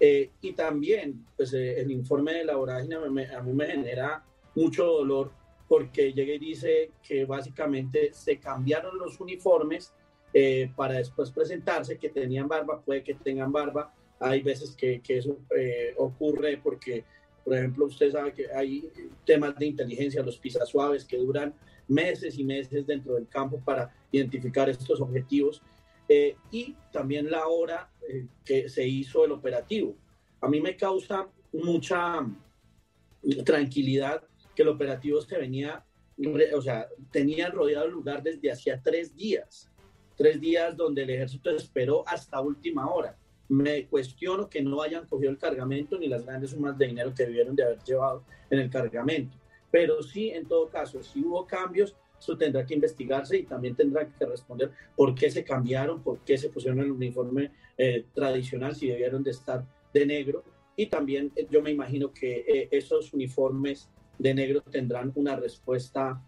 [0.00, 4.24] eh, y también pues, el informe de la vorágine a mí me genera
[4.56, 5.30] mucho dolor
[5.68, 9.94] porque llega y dice que básicamente se cambiaron los uniformes
[10.74, 13.94] para después presentarse, que tenían barba, puede que tengan barba.
[14.18, 15.38] Hay veces que, que eso
[15.98, 17.04] ocurre porque,
[17.48, 18.92] por ejemplo, usted sabe que hay
[19.24, 21.54] temas de inteligencia, los pisas suaves que duran
[21.88, 25.62] meses y meses dentro del campo para identificar estos objetivos
[26.10, 29.96] eh, y también la hora eh, que se hizo el operativo.
[30.42, 32.26] A mí me causa mucha
[33.46, 34.22] tranquilidad
[34.54, 35.82] que el operativo se venía,
[36.54, 39.70] o sea, tenía rodeado el lugar desde hacía tres días,
[40.18, 43.16] tres días donde el ejército esperó hasta última hora.
[43.48, 47.24] Me cuestiono que no hayan cogido el cargamento ni las grandes sumas de dinero que
[47.24, 49.36] debieron de haber llevado en el cargamento.
[49.70, 54.06] Pero sí, en todo caso, si hubo cambios, eso tendrá que investigarse y también tendrá
[54.06, 58.88] que responder por qué se cambiaron, por qué se pusieron el uniforme eh, tradicional, si
[58.88, 60.42] debieron de estar de negro.
[60.76, 63.88] Y también eh, yo me imagino que eh, esos uniformes
[64.18, 66.22] de negro tendrán una respuesta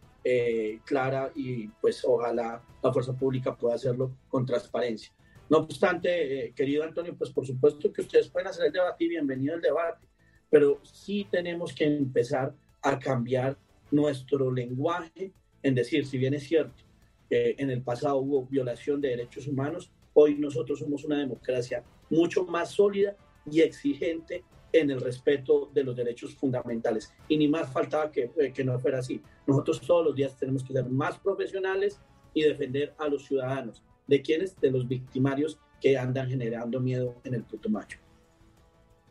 [0.84, 5.10] clara y pues ojalá la fuerza pública pueda hacerlo con transparencia.
[5.50, 9.56] No obstante, querido Antonio, pues por supuesto que ustedes pueden hacer el debate y bienvenido
[9.56, 10.06] al debate,
[10.48, 13.58] pero sí tenemos que empezar a cambiar
[13.90, 15.32] nuestro lenguaje
[15.64, 16.84] en decir, si bien es cierto,
[17.30, 22.44] eh, en el pasado hubo violación de derechos humanos, hoy nosotros somos una democracia mucho
[22.44, 23.16] más sólida
[23.50, 27.12] y exigente en el respeto de los derechos fundamentales.
[27.26, 29.20] Y ni más faltaba que, eh, que no fuera así.
[29.48, 32.00] Nosotros todos los días tenemos que ser más profesionales
[32.34, 33.82] y defender a los ciudadanos.
[34.10, 34.60] ¿De quiénes?
[34.60, 37.96] De los victimarios que andan generando miedo en el Putumayo.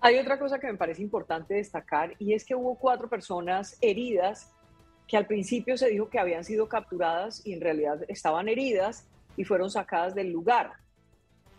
[0.02, 4.52] Hay otra cosa que me parece importante destacar y es que hubo cuatro personas heridas
[5.08, 9.46] que al principio se dijo que habían sido capturadas y en realidad estaban heridas y
[9.46, 10.74] fueron sacadas del lugar.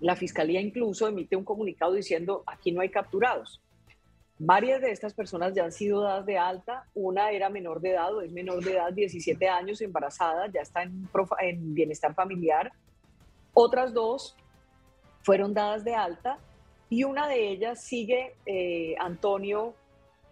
[0.01, 3.63] La fiscalía incluso emite un comunicado diciendo aquí no hay capturados.
[4.39, 6.85] Varias de estas personas ya han sido dadas de alta.
[6.93, 11.09] Una era menor de edad, es menor de edad, 17 años, embarazada, ya está en,
[11.41, 12.71] en bienestar familiar.
[13.55, 14.37] Otras dos
[15.23, 16.39] fueron dadas de alta
[16.89, 19.75] y una de ellas sigue, eh, Antonio,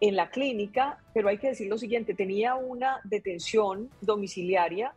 [0.00, 4.92] en la clínica, pero hay que decir lo siguiente, tenía una detención domiciliaria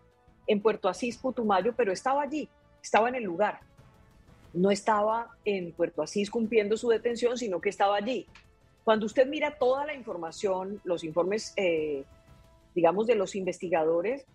[0.48, 2.50] en Puerto Asís, Putumayo, pero estaba allí,
[2.82, 3.60] estaba en el lugar.
[4.54, 8.28] No estaba en Puerto Asís cumpliendo su detención, sino que estaba allí.
[8.84, 12.04] Cuando usted mira toda la información, los informes, eh,
[12.76, 14.26] digamos, de los investigadores,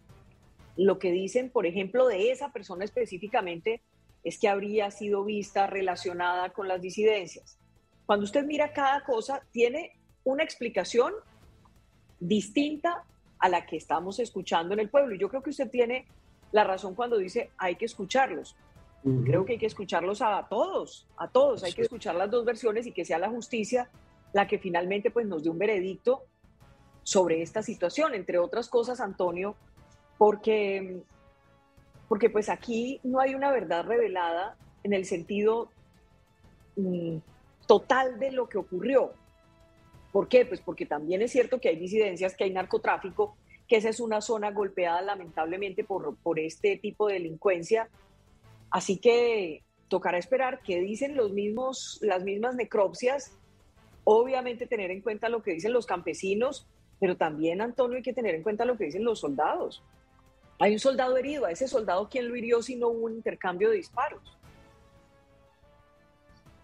[0.77, 3.83] lo que dicen, por ejemplo, de esa persona específicamente,
[4.25, 7.59] es que habría sido vista relacionada con las disidencias.
[8.07, 9.93] Cuando usted mira cada cosa, tiene
[10.25, 11.13] una explicación
[12.19, 13.05] distinta
[13.39, 15.15] a la que estamos escuchando en el pueblo.
[15.15, 16.07] Y yo creo que usted tiene
[16.53, 18.57] la razón cuando dice hay que escucharlos.
[19.25, 21.63] Creo que hay que escucharlos a todos, a todos.
[21.63, 23.89] Hay que escuchar las dos versiones y que sea la justicia
[24.33, 26.25] la que finalmente pues, nos dé un veredicto
[27.05, 29.55] sobre esta situación, entre otras cosas, Antonio,
[30.19, 31.03] porque,
[32.09, 35.71] porque pues aquí no hay una verdad revelada en el sentido
[36.77, 37.17] mm,
[37.67, 39.13] total de lo que ocurrió.
[40.13, 40.47] ¿Por qué?
[40.47, 43.37] Pues porque también es cierto que hay disidencias, que hay narcotráfico,
[43.69, 47.89] que esa es una zona golpeada lamentablemente por, por este tipo de delincuencia.
[48.71, 53.33] Así que tocará esperar qué dicen los mismos, las mismas necropsias
[54.09, 56.65] Obviamente tener en cuenta lo que dicen los campesinos,
[57.01, 59.83] pero también, Antonio, hay que tener en cuenta lo que dicen los soldados.
[60.59, 63.71] Hay un soldado herido, a ese soldado, ¿quién lo hirió si no hubo un intercambio
[63.71, 64.23] de disparos?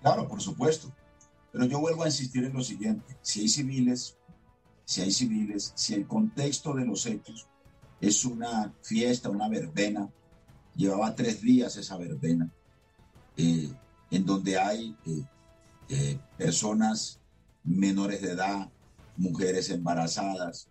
[0.01, 0.91] Claro, por supuesto.
[1.53, 3.17] Pero yo vuelvo a insistir en lo siguiente.
[3.21, 4.17] Si hay civiles,
[4.85, 7.47] si hay civiles, si el contexto de los hechos
[8.01, 10.09] es una fiesta, una verbena,
[10.75, 12.51] llevaba tres días esa verbena,
[13.37, 13.71] eh,
[14.11, 15.23] en donde hay eh,
[15.91, 17.21] eh, personas
[17.63, 18.71] menores de edad,
[19.17, 20.69] mujeres embarazadas.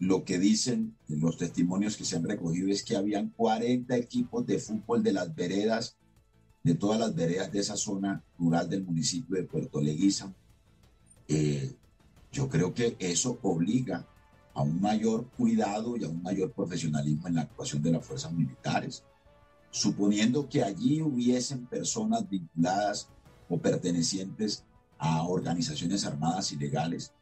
[0.00, 4.58] Lo que dicen los testimonios que se han recogido es que habían 40 equipos de
[4.58, 5.94] fútbol de las veredas,
[6.64, 10.34] de todas las veredas de esa zona rural del municipio de Puerto Leguízamo.
[11.28, 11.74] Eh,
[12.32, 14.06] yo creo que eso obliga
[14.54, 18.32] a un mayor cuidado y a un mayor profesionalismo en la actuación de las fuerzas
[18.32, 19.04] militares.
[19.70, 23.10] Suponiendo que allí hubiesen personas vinculadas
[23.50, 24.64] o pertenecientes
[24.96, 27.12] a organizaciones armadas ilegales,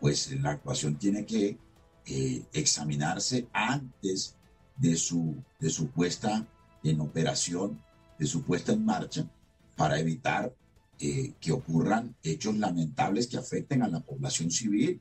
[0.00, 1.58] pues la actuación tiene que
[2.06, 4.36] eh, examinarse antes
[4.76, 6.46] de su, de su puesta
[6.82, 7.80] en operación,
[8.18, 9.26] de su puesta en marcha,
[9.74, 10.54] para evitar
[10.98, 15.00] eh, que ocurran hechos lamentables que afecten a la población civil,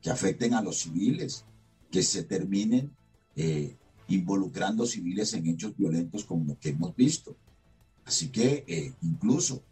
[0.00, 1.44] que afecten a los civiles,
[1.92, 2.90] que se terminen
[3.36, 3.76] eh,
[4.08, 7.36] involucrando civiles en hechos violentos como lo que hemos visto.
[8.04, 9.62] Así que incluso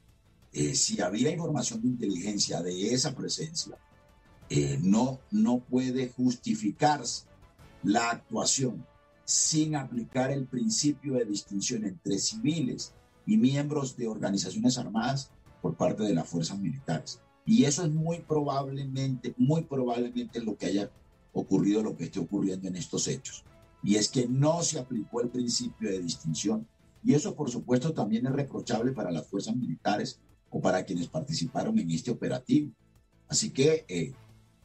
[0.53, 3.77] si había información de inteligencia de esa presencia,
[4.51, 7.25] eh, no, no puede justificarse
[7.85, 8.85] la actuación
[9.25, 12.93] sin aplicar el principio de distinción entre civiles
[13.27, 15.31] y miembros de organizaciones armadas
[15.63, 17.21] por parte de las fuerzas militares.
[17.47, 20.91] Y eso es muy probablemente, muy probablemente lo que haya
[21.33, 23.45] ocurrido, lo que esté ocurriendo en estos hechos.
[23.85, 26.67] Y es que no se aplicó el principio de distinción.
[27.05, 30.19] Y eso, por supuesto, también es reprochable para las fuerzas militares
[30.51, 32.73] o para quienes participaron en este operativo.
[33.29, 34.13] Así que eh,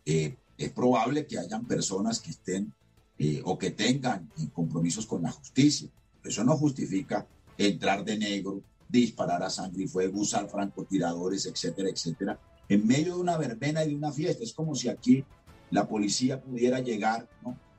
[0.06, 2.74] eh, es probable que hayan personas que estén
[3.18, 5.90] eh, o que tengan compromisos con la justicia.
[6.24, 7.28] Eso no justifica
[7.58, 13.22] entrar de negro, disparar a sangre y fuego, usar francotiradores, etcétera, etcétera, en medio de
[13.22, 14.44] una verbena y de una fiesta.
[14.44, 15.24] Es como si aquí
[15.72, 17.28] la policía pudiera llegar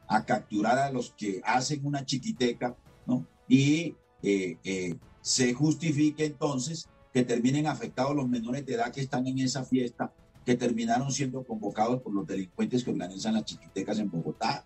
[0.09, 3.27] a capturar a los que hacen una chiquiteca ¿no?
[3.49, 3.95] y
[5.21, 10.13] se justifique entonces que terminen afectados los menores de edad que están en esa fiesta,
[10.47, 14.65] que terminaron siendo convocados por los delincuentes que organizan las chiquitecas en Bogotá.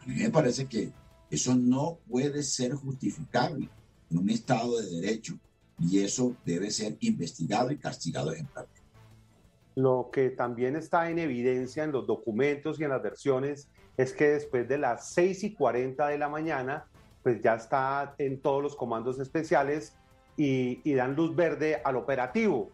[0.00, 0.90] A mí me parece que
[1.30, 3.68] eso no puede ser justificable
[4.10, 5.34] en un Estado de Derecho
[5.78, 8.82] y eso debe ser investigado y castigado ejemplarmente.
[9.76, 14.28] Lo que también está en evidencia en los documentos y en las versiones es que
[14.28, 16.86] después de las 6 y 40 de la mañana
[17.22, 19.94] pues ya está en todos los comandos especiales
[20.36, 22.72] y, y dan luz verde al operativo.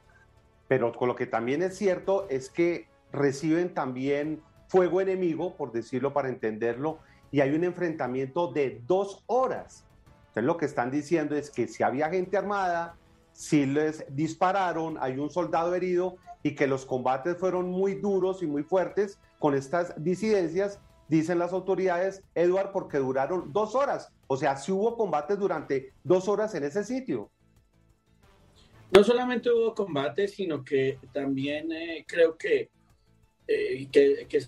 [0.69, 6.13] Pero con lo que también es cierto es que reciben también fuego enemigo, por decirlo
[6.13, 6.99] para entenderlo,
[7.31, 9.87] y hay un enfrentamiento de dos horas.
[10.29, 12.97] Entonces lo que están diciendo es que si había gente armada,
[13.33, 18.47] si les dispararon, hay un soldado herido y que los combates fueron muy duros y
[18.47, 24.13] muy fuertes con estas disidencias, dicen las autoridades, Eduard, porque duraron dos horas.
[24.27, 27.31] O sea, si hubo combates durante dos horas en ese sitio.
[28.91, 32.71] No solamente hubo combates, sino que también eh, creo que,
[33.47, 34.41] eh, que, que,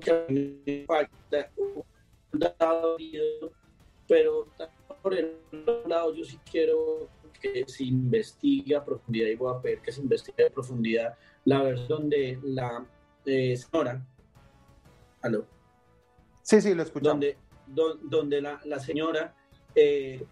[0.00, 1.50] que falta
[4.06, 4.48] pero
[5.02, 7.08] por el otro lado yo sí quiero
[7.40, 11.62] que se investigue a profundidad y voy a pedir que se investigue a profundidad la
[11.62, 12.84] versión de la
[13.24, 14.04] eh, señora.
[15.22, 15.46] ¿Aló?
[16.42, 17.24] Sí, sí, lo escuchamos.
[17.66, 19.34] Donde, donde la, la señora,
[19.74, 20.24] eh,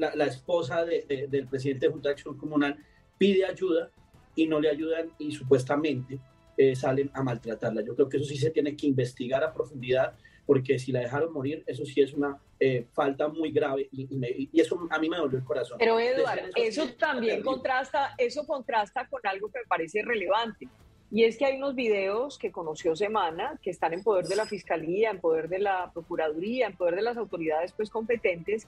[0.00, 2.76] la, la, esposa de, del presidente de Junta de Acción Comunal,
[3.18, 3.90] pide ayuda
[4.34, 6.18] y no le ayudan y supuestamente
[6.56, 7.82] eh, salen a maltratarla.
[7.82, 10.14] Yo creo que eso sí se tiene que investigar a profundidad
[10.46, 14.08] porque si la dejaron morir, eso sí es una eh, falta muy grave y,
[14.52, 15.78] y, eso a mí me dolió el corazón.
[15.78, 20.68] Pero Eduardo, eso, también contrasta, eso contrasta con algo que me parece relevante.
[21.12, 24.46] Y es que hay unos videos que conoció Semana que están en poder de la
[24.46, 28.66] Fiscalía, en poder de la Procuraduría, en poder de las autoridades pues competentes,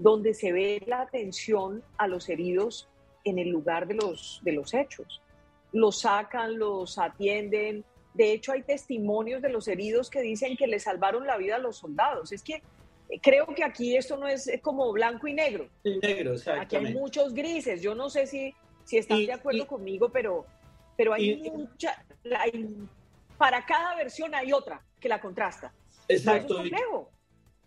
[0.00, 2.88] donde se ve la atención a los heridos
[3.24, 5.20] en el lugar de los, de los hechos.
[5.72, 7.84] Los sacan, los atienden,
[8.14, 11.58] de hecho, hay testimonios de los heridos que dicen que le salvaron la vida a
[11.58, 12.32] los soldados.
[12.32, 12.62] Es que
[13.08, 15.68] eh, creo que aquí esto no es como blanco y negro.
[15.84, 17.82] negro, Aquí hay muchos grises.
[17.82, 20.44] Yo no sé si, si están de acuerdo conmigo, pero,
[20.96, 22.04] pero hay mucha...
[23.38, 25.72] para cada versión hay otra que la contrasta.
[26.08, 26.62] Exacto.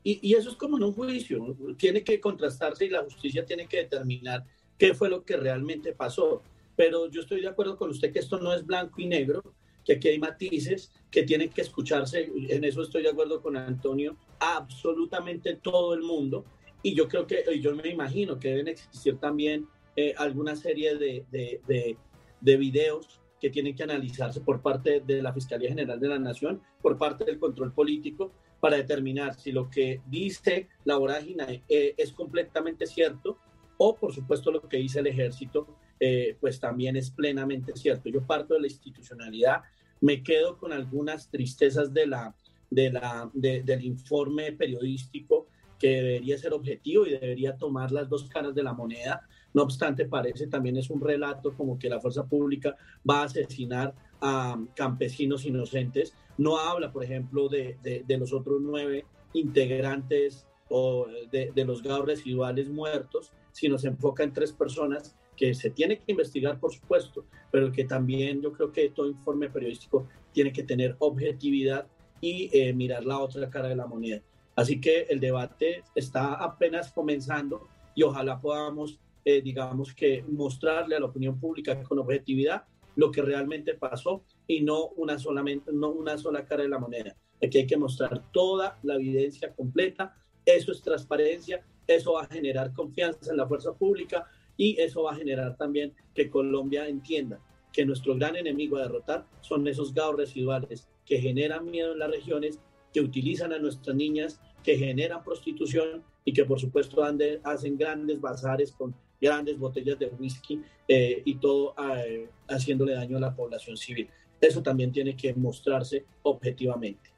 [0.04, 1.56] Y, eso es como en un juicio.
[1.78, 4.44] Tiene que contrastarse y la justicia tiene que determinar
[4.78, 6.42] qué fue lo que realmente pasó.
[6.76, 9.42] Pero yo estoy de acuerdo con usted que esto no es blanco y negro
[9.86, 14.16] que aquí hay matices que tienen que escucharse, en eso estoy de acuerdo con Antonio,
[14.40, 16.46] absolutamente todo el mundo,
[16.82, 21.26] y yo creo que, yo me imagino que deben existir también eh, alguna serie de,
[21.32, 21.98] de,
[22.42, 26.62] de, videos que tienen que analizarse por parte de la Fiscalía General de la Nación,
[26.82, 28.32] por parte del control político,
[28.64, 33.38] para determinar si lo que dice la vorágine eh, es completamente cierto
[33.76, 35.68] o, por supuesto, lo que dice el ejército
[36.00, 38.08] eh, pues también es plenamente cierto.
[38.08, 39.64] Yo parto de la institucionalidad,
[40.00, 42.34] me quedo con algunas tristezas de la,
[42.70, 45.48] de la, del informe periodístico
[45.78, 49.28] que debería ser objetivo y debería tomar las dos caras de la moneda.
[49.54, 52.78] No obstante, parece también es un relato como que la fuerza pública
[53.10, 56.14] va a asesinar a campesinos inocentes.
[56.38, 62.06] No habla, por ejemplo, de, de, los otros nueve integrantes o de, de los gaos
[62.06, 67.26] residuales muertos, sino se enfoca en tres personas que se tiene que investigar, por supuesto,
[67.52, 71.88] pero que también yo creo que todo informe periodístico tiene que tener objetividad
[72.22, 74.22] y eh, mirar la otra cara de la moneda.
[74.56, 81.00] Así que el debate está apenas comenzando y ojalá podamos, eh, digamos que, mostrarle a
[81.00, 82.64] la opinión pública con objetividad
[82.96, 87.16] lo que realmente pasó y no una, solamente, no una sola cara de la moneda.
[87.42, 90.16] Aquí hay que mostrar toda la evidencia completa.
[90.46, 94.28] Eso es transparencia, eso va a generar confianza en la fuerza pública,
[94.58, 97.40] y eso va a generar también que Colombia entienda
[97.72, 102.12] que nuestro gran enemigo a derrotar son esos gaos residuales que generan miedo en las
[102.12, 102.60] regiones,
[102.94, 107.04] que utilizan a nuestras niñas, que generan prostitución y que por supuesto
[107.44, 113.22] hacen grandes bazares con grandes botellas de whisky eh, y todo eh, haciéndole daño a
[113.22, 114.08] la población civil.
[114.44, 117.10] Eso también tiene que mostrarse objetivamente.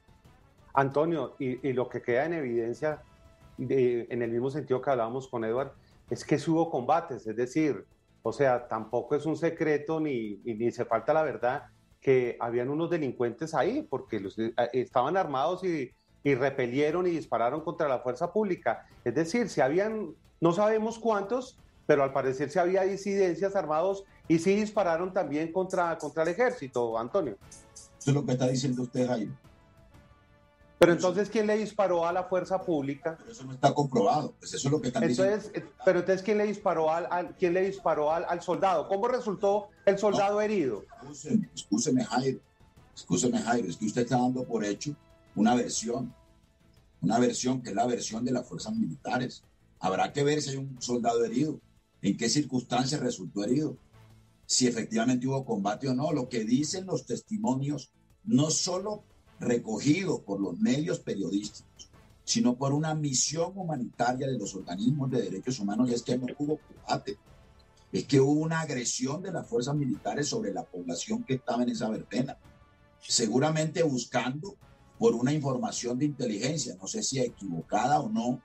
[0.74, 3.02] Antonio, y, lo que queda en evidencia,
[3.58, 5.74] en el mismo sentido que hablábamos con Eduardo,
[6.10, 7.84] es que hubo combates, es decir,
[8.22, 11.64] o sea, tampoco es un secreto ni, ni se falta la verdad
[12.00, 15.90] que habían unos delincuentes ahí porque eh, estaban armados y,
[16.22, 18.86] y repelieron y dispararon contra la fuerza pública.
[19.04, 24.38] Es decir, si habían, no sabemos cuántos, pero al parecer se había disidencias armados y
[24.38, 27.36] sí dispararon también contra, contra el ejército, Antonio.
[27.98, 29.34] Eso es lo que está diciendo usted, Jaime.
[30.78, 33.16] Pero entonces, ¿quién le disparó a la fuerza pública?
[33.18, 34.34] Pero eso no está comprobado.
[34.38, 35.72] Pues eso es lo que están entonces, diciendo.
[35.84, 38.86] Pero entonces, ¿quién le disparó al, quién le disparó al, al, soldado?
[38.86, 40.84] ¿Cómo resultó el soldado herido?
[42.04, 42.40] Jairo.
[42.94, 43.68] Escúcheme, Jairo.
[43.68, 44.94] Es que usted está dando por hecho
[45.34, 46.14] una versión.
[47.00, 49.42] Una versión que es la versión de las fuerzas militares.
[49.80, 51.58] Habrá que ver si hay un soldado herido.
[52.06, 53.76] En qué circunstancias resultó herido.
[54.46, 56.12] Si efectivamente hubo combate o no.
[56.12, 57.90] Lo que dicen los testimonios,
[58.22, 59.02] no solo
[59.40, 61.90] recogido por los medios periodísticos,
[62.22, 66.60] sino por una misión humanitaria de los organismos de derechos humanos, es que no hubo
[66.60, 67.18] combate,
[67.90, 71.70] es que hubo una agresión de las fuerzas militares sobre la población que estaba en
[71.70, 72.38] esa verbena,
[73.00, 74.54] seguramente buscando
[74.96, 78.40] por una información de inteligencia, no sé si equivocada o no,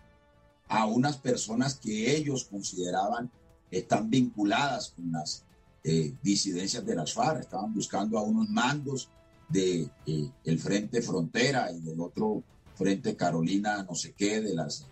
[0.67, 3.29] a unas personas que ellos consideraban
[3.71, 5.45] están vinculadas con las
[5.83, 9.09] eh, disidencias de las FARC, estaban buscando a unos mandos
[9.49, 12.43] de eh, el Frente Frontera y del otro
[12.75, 14.85] Frente Carolina, no sé qué, de las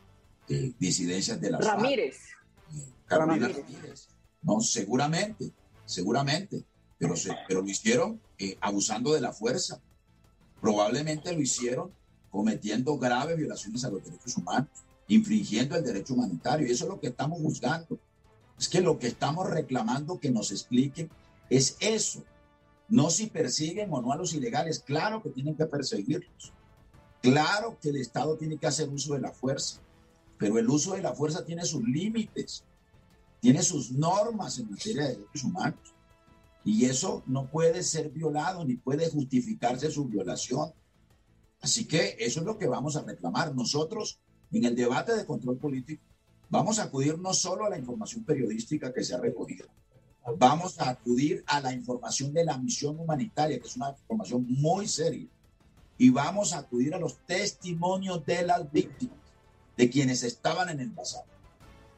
[0.47, 2.17] eh, disidencias de las Ramírez.
[3.05, 4.07] Carolina Ramírez.
[4.41, 5.51] No, seguramente,
[5.85, 6.63] seguramente,
[6.97, 8.19] pero, se, pero lo hicieron
[8.61, 9.81] abusando de la fuerza.
[10.61, 11.91] Probablemente lo hicieron
[12.31, 14.69] cometiendo graves violaciones a los derechos humanos,
[15.07, 16.67] infringiendo el derecho humanitario.
[16.67, 17.99] Y eso es lo que estamos buscando
[18.59, 21.09] es que lo que estamos reclamando que nos expliquen
[21.49, 22.23] es eso.
[22.89, 24.79] No si persiguen o no a los ilegales.
[24.79, 26.51] Claro que tienen que perseguirlos.
[27.21, 29.79] Claro que el Estado tiene que hacer uso de la fuerza.
[30.37, 32.65] Pero el uso de la fuerza tiene sus límites.
[33.39, 35.93] Tiene sus normas en materia de derechos humanos.
[36.65, 40.73] Y eso no puede ser violado ni puede justificarse su violación.
[41.61, 43.55] Así que eso es lo que vamos a reclamar.
[43.55, 44.19] Nosotros,
[44.51, 46.03] en el debate de control político,
[46.49, 49.67] Vamos a acudir no solo a la información periodística que se ha recogido,
[50.37, 54.87] vamos a acudir a la información de la misión humanitaria, que es una información muy
[54.87, 55.27] seria,
[55.97, 59.17] y vamos a acudir a los testimonios de las víctimas,
[59.77, 61.25] de quienes estaban en el pasado,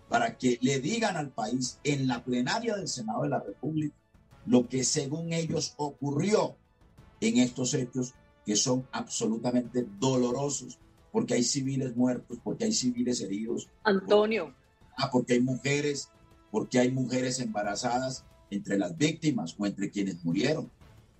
[0.09, 3.95] para que le digan al país en la plenaria del Senado de la República
[4.45, 6.55] lo que según ellos ocurrió
[7.19, 8.13] en estos hechos
[8.45, 10.79] que son absolutamente dolorosos
[11.11, 13.69] porque hay civiles muertos, porque hay civiles heridos.
[13.83, 14.45] Antonio.
[14.45, 16.09] Porque, ah, porque hay mujeres,
[16.51, 20.71] porque hay mujeres embarazadas entre las víctimas o entre quienes murieron.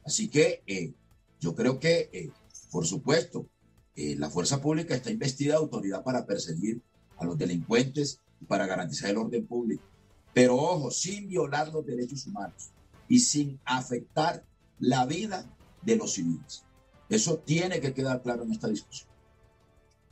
[0.04, 0.94] Así que eh,
[1.40, 2.32] yo creo que, eh,
[2.72, 3.48] por supuesto,
[3.96, 6.82] eh, la fuerza pública está investida de autoridad para perseguir
[7.18, 9.84] a los delincuentes y para garantizar el orden público.
[10.34, 12.72] Pero ojo, sin violar los derechos humanos
[13.08, 14.44] y sin afectar
[14.80, 15.46] la vida
[15.82, 16.64] de los civiles.
[17.10, 19.11] Eso tiene que quedar claro en esta discusión.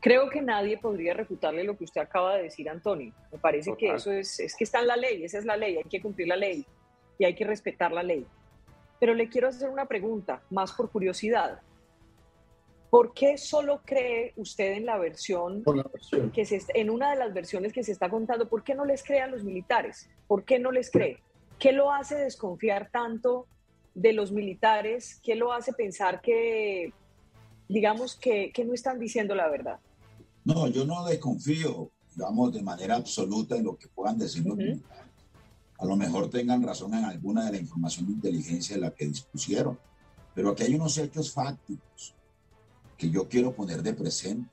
[0.02, 3.14] Creo que nadie podría refutarle lo que usted acaba de decir, Antonio.
[3.32, 5.78] Me parece que eso es, es que está en la ley, esa es la ley,
[5.78, 6.66] hay que cumplir la ley
[7.18, 8.26] y hay que respetar la ley.
[9.00, 11.60] Pero le quiero hacer una pregunta, más por curiosidad.
[12.90, 15.64] ¿Por qué solo cree usted en la versión,
[16.34, 19.04] que se, en una de las versiones que se está contando, por qué no les
[19.04, 20.10] cree a los militares?
[20.28, 21.20] ¿Por qué no les cree?
[21.60, 23.48] ¿Qué lo hace desconfiar tanto
[23.94, 25.20] de los militares?
[25.22, 26.94] ¿Qué lo hace pensar que,
[27.68, 29.80] digamos, que, que no están diciendo la verdad?
[30.46, 35.06] No, yo no desconfío, digamos, de manera absoluta en lo que puedan decir los militares.
[35.78, 39.06] A lo mejor tengan razón en alguna de la información de inteligencia de la que
[39.06, 39.80] dispusieron,
[40.36, 42.14] pero aquí hay unos hechos fácticos
[42.98, 44.50] que yo quiero poner de presente.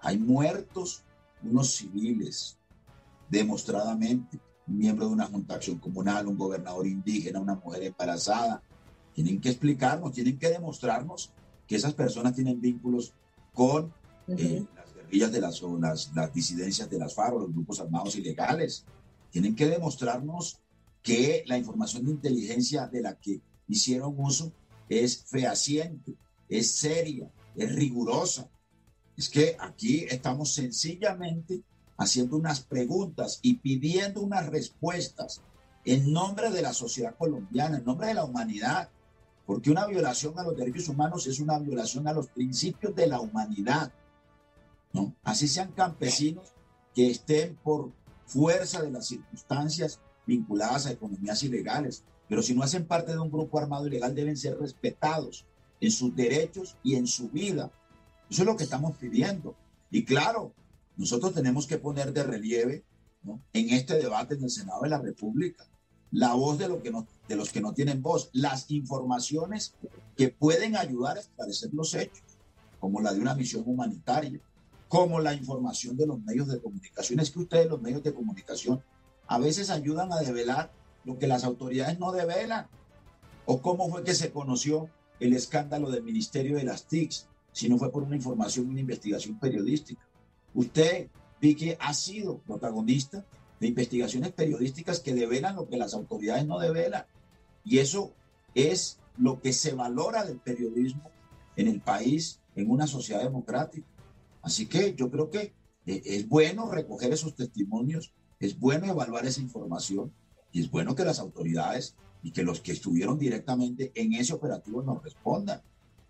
[0.00, 1.02] Hay muertos
[1.42, 2.56] unos civiles,
[3.28, 8.62] demostradamente, un miembro de una junta acción comunal, un gobernador indígena, una mujer embarazada.
[9.14, 11.30] Tienen que explicarnos, tienen que demostrarnos
[11.66, 13.12] que esas personas tienen vínculos
[13.52, 13.92] con
[15.18, 18.84] de las, las, las disidencias de las FARC, los grupos armados ilegales.
[19.30, 20.60] Tienen que demostrarnos
[21.02, 24.52] que la información de inteligencia de la que hicieron uso
[24.88, 26.14] es fehaciente,
[26.48, 28.48] es seria, es rigurosa.
[29.16, 31.62] Es que aquí estamos sencillamente
[31.96, 35.40] haciendo unas preguntas y pidiendo unas respuestas
[35.84, 38.88] en nombre de la sociedad colombiana, en nombre de la humanidad,
[39.46, 43.20] porque una violación a los derechos humanos es una violación a los principios de la
[43.20, 43.92] humanidad.
[45.22, 46.52] Así sean campesinos
[46.94, 47.92] que estén por
[48.26, 53.30] fuerza de las circunstancias vinculadas a economías ilegales, pero si no hacen parte de un
[53.30, 55.44] grupo armado ilegal deben ser respetados
[55.80, 57.70] en sus derechos y en su vida.
[58.30, 59.54] Eso es lo que estamos pidiendo.
[59.90, 60.54] Y claro,
[60.96, 62.84] nosotros tenemos que poner de relieve
[63.52, 65.66] en este debate en el Senado de la República
[66.10, 66.92] la voz de, lo que
[67.28, 69.74] de los que no tienen voz, las informaciones
[70.16, 72.22] que pueden ayudar a esclarecer los hechos,
[72.78, 74.40] como la de una misión humanitaria,
[74.94, 77.18] como la información de los medios de comunicación.
[77.18, 78.80] Es que ustedes, los medios de comunicación,
[79.26, 80.70] a veces ayudan a develar
[81.04, 82.68] lo que las autoridades no develan.
[83.44, 84.88] O cómo fue que se conoció
[85.18, 89.36] el escándalo del Ministerio de las TICs, si no fue por una información, una investigación
[89.40, 90.00] periodística.
[90.54, 91.08] Usted,
[91.40, 93.24] Vicky, ha sido protagonista
[93.58, 97.04] de investigaciones periodísticas que develan lo que las autoridades no develan.
[97.64, 98.12] Y eso
[98.54, 101.10] es lo que se valora del periodismo
[101.56, 103.88] en el país, en una sociedad democrática.
[104.44, 105.54] Así que yo creo que
[105.86, 110.12] eh, es bueno recoger esos testimonios, es bueno evaluar esa información
[110.52, 114.82] y es bueno que las autoridades y que los que estuvieron directamente en ese operativo
[114.82, 115.62] nos respondan,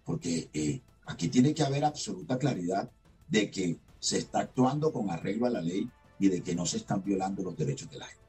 [0.04, 2.90] porque eh, aquí tiene que haber absoluta claridad
[3.28, 6.78] de que se está actuando con arreglo a la ley y de que no se
[6.78, 8.24] están violando los derechos de la gente.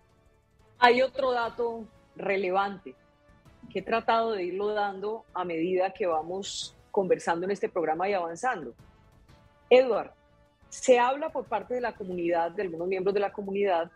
[0.80, 2.96] Hay otro dato relevante
[3.72, 8.14] que he tratado de irlo dando a medida que vamos conversando en este programa y
[8.14, 8.74] avanzando.
[9.70, 10.12] Edward,
[10.70, 13.92] se habla por parte de la comunidad, de algunos miembros de la comunidad,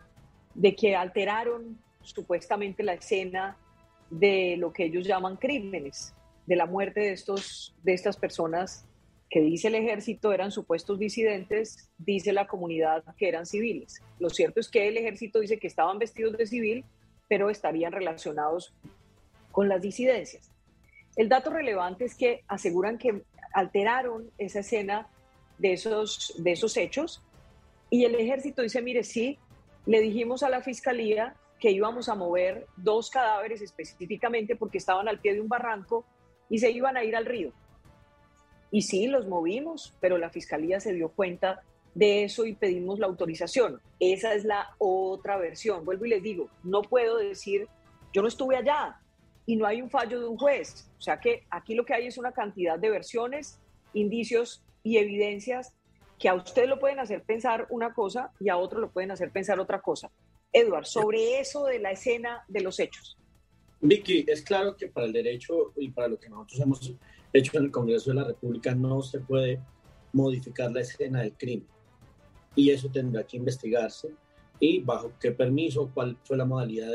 [0.54, 3.56] de que alteraron supuestamente la escena
[4.10, 6.14] de lo que ellos llaman crímenes,
[6.46, 8.86] de la muerte de, estos, de estas personas
[9.30, 14.02] que dice el ejército eran supuestos disidentes, dice la comunidad que eran civiles.
[14.18, 16.84] Lo cierto es que el ejército dice que estaban vestidos de civil,
[17.28, 18.74] pero estarían relacionados
[19.52, 20.50] con las disidencias.
[21.14, 25.08] El dato relevante es que aseguran que alteraron esa escena
[25.60, 27.22] de esos, de esos hechos
[27.90, 29.38] y el ejército dice, mire, sí,
[29.84, 35.20] le dijimos a la fiscalía que íbamos a mover dos cadáveres específicamente porque estaban al
[35.20, 36.06] pie de un barranco
[36.48, 37.52] y se iban a ir al río.
[38.70, 41.62] Y sí, los movimos, pero la fiscalía se dio cuenta
[41.94, 43.80] de eso y pedimos la autorización.
[43.98, 45.84] Esa es la otra versión.
[45.84, 47.66] Vuelvo y les digo, no puedo decir,
[48.12, 49.00] yo no estuve allá
[49.44, 50.88] y no hay un fallo de un juez.
[50.96, 53.58] O sea que aquí lo que hay es una cantidad de versiones,
[53.92, 55.74] indicios y evidencias
[56.18, 59.30] que a usted lo pueden hacer pensar una cosa y a otro lo pueden hacer
[59.30, 60.10] pensar otra cosa.
[60.52, 63.16] Edward, sobre eso de la escena de los hechos.
[63.80, 66.94] Vicky, es claro que para el derecho y para lo que nosotros hemos
[67.32, 69.60] hecho en el Congreso de la República no se puede
[70.12, 71.66] modificar la escena del crimen.
[72.54, 74.10] Y eso tendrá que investigarse
[74.58, 76.92] y bajo qué permiso, cuál fue la modalidad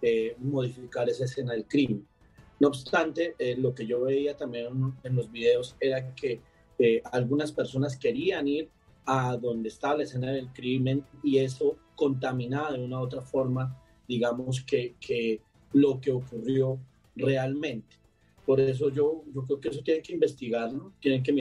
[0.00, 2.06] de modificar esa escena del crimen.
[2.60, 6.40] No obstante, eh, lo que yo veía también en los videos era que
[6.80, 8.70] eh, algunas personas querían ir
[9.04, 13.78] a donde estaba la escena del crimen y eso contaminaba de una u otra forma,
[14.08, 15.42] digamos, que, que
[15.74, 16.80] lo que ocurrió
[17.14, 17.96] realmente.
[18.46, 21.38] Por eso yo, yo creo que eso tiene que investigarlo, tienen que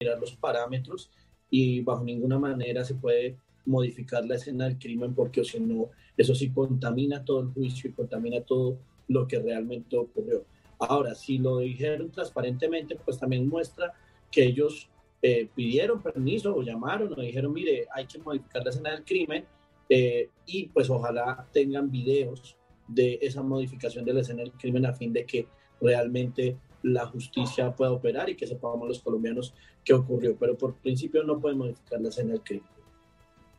[0.00, 1.10] mirar los parámetros
[1.50, 6.34] y bajo ninguna manera se puede modificar la escena del crimen porque si no, eso
[6.34, 8.78] sí contamina todo el juicio y contamina todo
[9.08, 10.44] lo que realmente ocurrió.
[10.88, 13.94] Ahora, si lo dijeron transparentemente, pues también muestra
[14.30, 14.88] que ellos
[15.20, 19.44] eh, pidieron permiso o llamaron o dijeron, mire, hay que modificar la escena del crimen
[19.88, 22.56] eh, y pues ojalá tengan videos
[22.88, 25.46] de esa modificación de la escena del crimen a fin de que
[25.80, 29.54] realmente la justicia pueda operar y que sepamos los colombianos
[29.84, 30.36] qué ocurrió.
[30.36, 32.66] Pero por principio no pueden modificar la escena del crimen.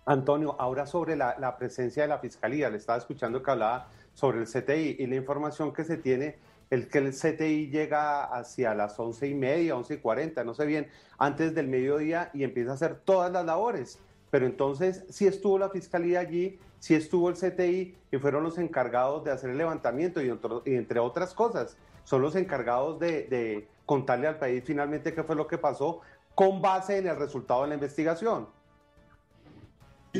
[0.05, 4.39] Antonio, ahora sobre la, la, presencia de la Fiscalía, le estaba escuchando que hablaba sobre
[4.39, 6.35] el CTI y la información que se tiene,
[6.69, 10.65] el que el CTI llega hacia las once y media, once y cuarenta, no sé
[10.65, 10.87] bien,
[11.17, 13.99] antes del mediodía y empieza a hacer todas las labores.
[14.31, 19.23] Pero entonces, si estuvo la Fiscalía allí, si estuvo el CTI y fueron los encargados
[19.23, 24.39] de hacer el levantamiento y, entre otras cosas, son los encargados de, de contarle al
[24.39, 26.01] país finalmente qué fue lo que pasó
[26.35, 28.47] con base en el resultado de la investigación.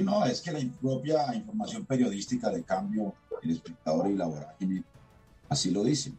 [0.01, 4.83] No, es que la propia información periodística de cambio, el espectador y la vorágine,
[5.49, 6.17] así lo dicen.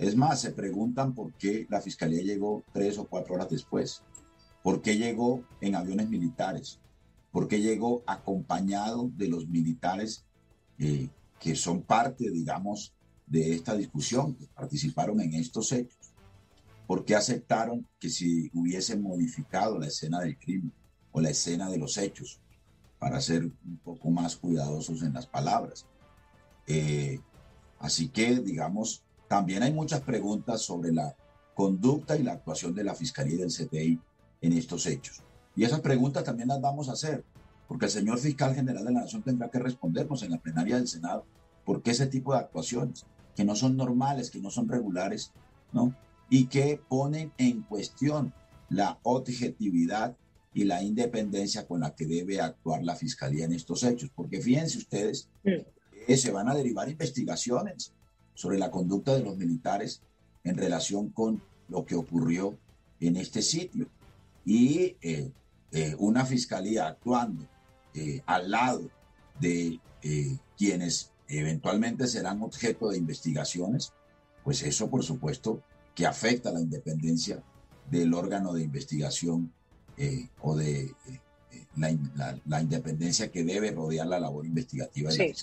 [0.00, 4.02] Es más, se preguntan por qué la fiscalía llegó tres o cuatro horas después,
[4.62, 6.80] por qué llegó en aviones militares,
[7.30, 10.24] por qué llegó acompañado de los militares
[10.78, 12.94] eh, que son parte, digamos,
[13.26, 16.14] de esta discusión, que participaron en estos hechos,
[16.86, 20.72] por qué aceptaron que si hubiesen modificado la escena del crimen
[21.12, 22.40] o la escena de los hechos,
[22.98, 25.84] para ser un poco más cuidadosos en las palabras.
[26.66, 27.20] Eh,
[27.78, 31.14] así que, digamos, también hay muchas preguntas sobre la
[31.54, 34.00] conducta y la actuación de la Fiscalía y del CTI
[34.40, 35.22] en estos hechos.
[35.54, 37.24] Y esas preguntas también las vamos a hacer,
[37.68, 40.88] porque el señor fiscal general de la Nación tendrá que respondernos en la plenaria del
[40.88, 41.24] Senado
[41.64, 43.06] por qué ese tipo de actuaciones,
[43.36, 45.30] que no son normales, que no son regulares,
[45.72, 45.94] ¿no?
[46.28, 48.34] Y que ponen en cuestión
[48.68, 50.16] la objetividad
[50.52, 54.10] y la independencia con la que debe actuar la fiscalía en estos hechos.
[54.12, 57.92] Porque fíjense ustedes que se van a derivar investigaciones
[58.40, 60.00] sobre la conducta de los militares
[60.44, 62.56] en relación con lo que ocurrió
[62.98, 63.86] en este sitio.
[64.46, 65.30] Y eh,
[65.72, 67.46] eh, una fiscalía actuando
[67.92, 68.88] eh, al lado
[69.38, 69.78] de
[70.56, 73.92] quienes eventualmente serán objeto de investigaciones,
[74.42, 75.62] pues eso por supuesto
[75.94, 77.42] que afecta la independencia
[77.90, 79.52] del órgano de investigación
[80.40, 80.94] o de
[81.76, 85.34] la, independencia que debe rodear la labor investigativa de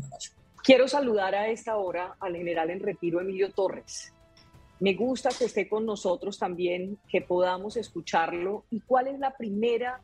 [0.00, 0.39] la nación.
[0.62, 4.12] Quiero saludar a esta hora al general en retiro Emilio Torres.
[4.78, 8.64] Me gusta que esté con nosotros también, que podamos escucharlo.
[8.70, 10.02] ¿Y cuál es la primera,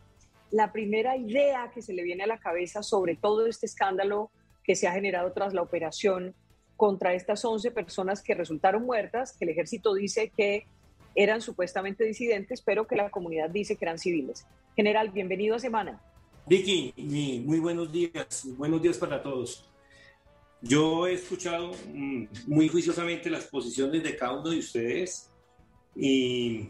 [0.51, 4.31] la primera idea que se le viene a la cabeza sobre todo este escándalo
[4.65, 6.35] que se ha generado tras la operación
[6.77, 10.67] contra estas 11 personas que resultaron muertas, que el ejército dice que
[11.15, 14.47] eran supuestamente disidentes, pero que la comunidad dice que eran civiles.
[14.75, 16.01] General, bienvenido a Semana.
[16.47, 16.95] Vicky,
[17.45, 19.71] muy buenos días, buenos días para todos.
[20.69, 25.31] Yo he escuchado mm, muy juiciosamente las posiciones de cada uno de ustedes
[25.95, 26.69] y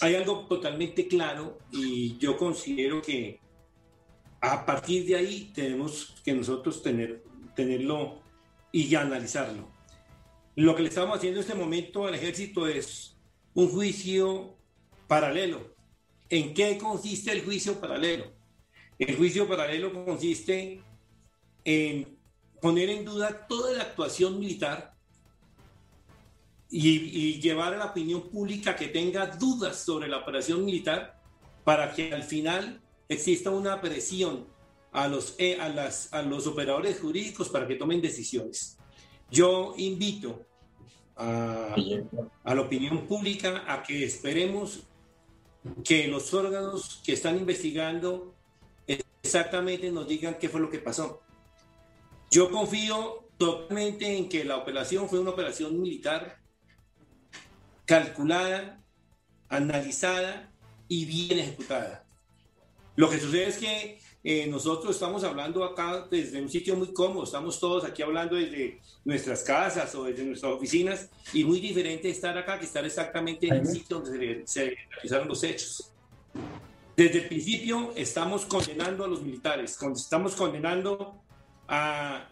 [0.00, 3.40] hay algo totalmente claro y yo considero que
[4.40, 8.20] a partir de ahí tenemos que nosotros tener, tenerlo
[8.70, 9.70] y analizarlo.
[10.54, 13.16] Lo que le estamos haciendo en este momento al ejército es
[13.54, 14.56] un juicio
[15.06, 15.74] paralelo.
[16.28, 18.32] ¿En qué consiste el juicio paralelo?
[18.98, 20.82] El juicio paralelo consiste
[21.64, 22.15] en
[22.60, 24.94] poner en duda toda la actuación militar
[26.70, 31.20] y, llevar a la opinión pública que tenga dudas sobre la operación militar
[31.64, 34.46] para que al final exista una presión
[34.92, 38.78] a los, eh, a, las, a los operadores jurídicos para que tomen decisiones.
[39.30, 40.44] Yo invito
[41.16, 41.74] a,
[42.44, 44.80] a la opinión pública a que esperemos
[45.84, 48.34] que los órganos que están investigando
[49.22, 51.25] exactamente nos digan qué fue lo que pasó.
[52.30, 56.38] Yo confío totalmente en que la operación fue una operación militar
[57.84, 58.82] calculada,
[59.48, 60.52] analizada
[60.88, 62.04] y bien ejecutada.
[62.96, 67.24] Lo que sucede es que eh, nosotros estamos hablando acá desde un sitio muy cómodo,
[67.24, 72.36] estamos todos aquí hablando desde nuestras casas o desde nuestras oficinas y muy diferente estar
[72.36, 75.92] acá que estar exactamente en el sitio donde se realizaron los hechos.
[76.96, 81.22] Desde el principio estamos condenando a los militares, estamos condenando
[81.68, 82.28] a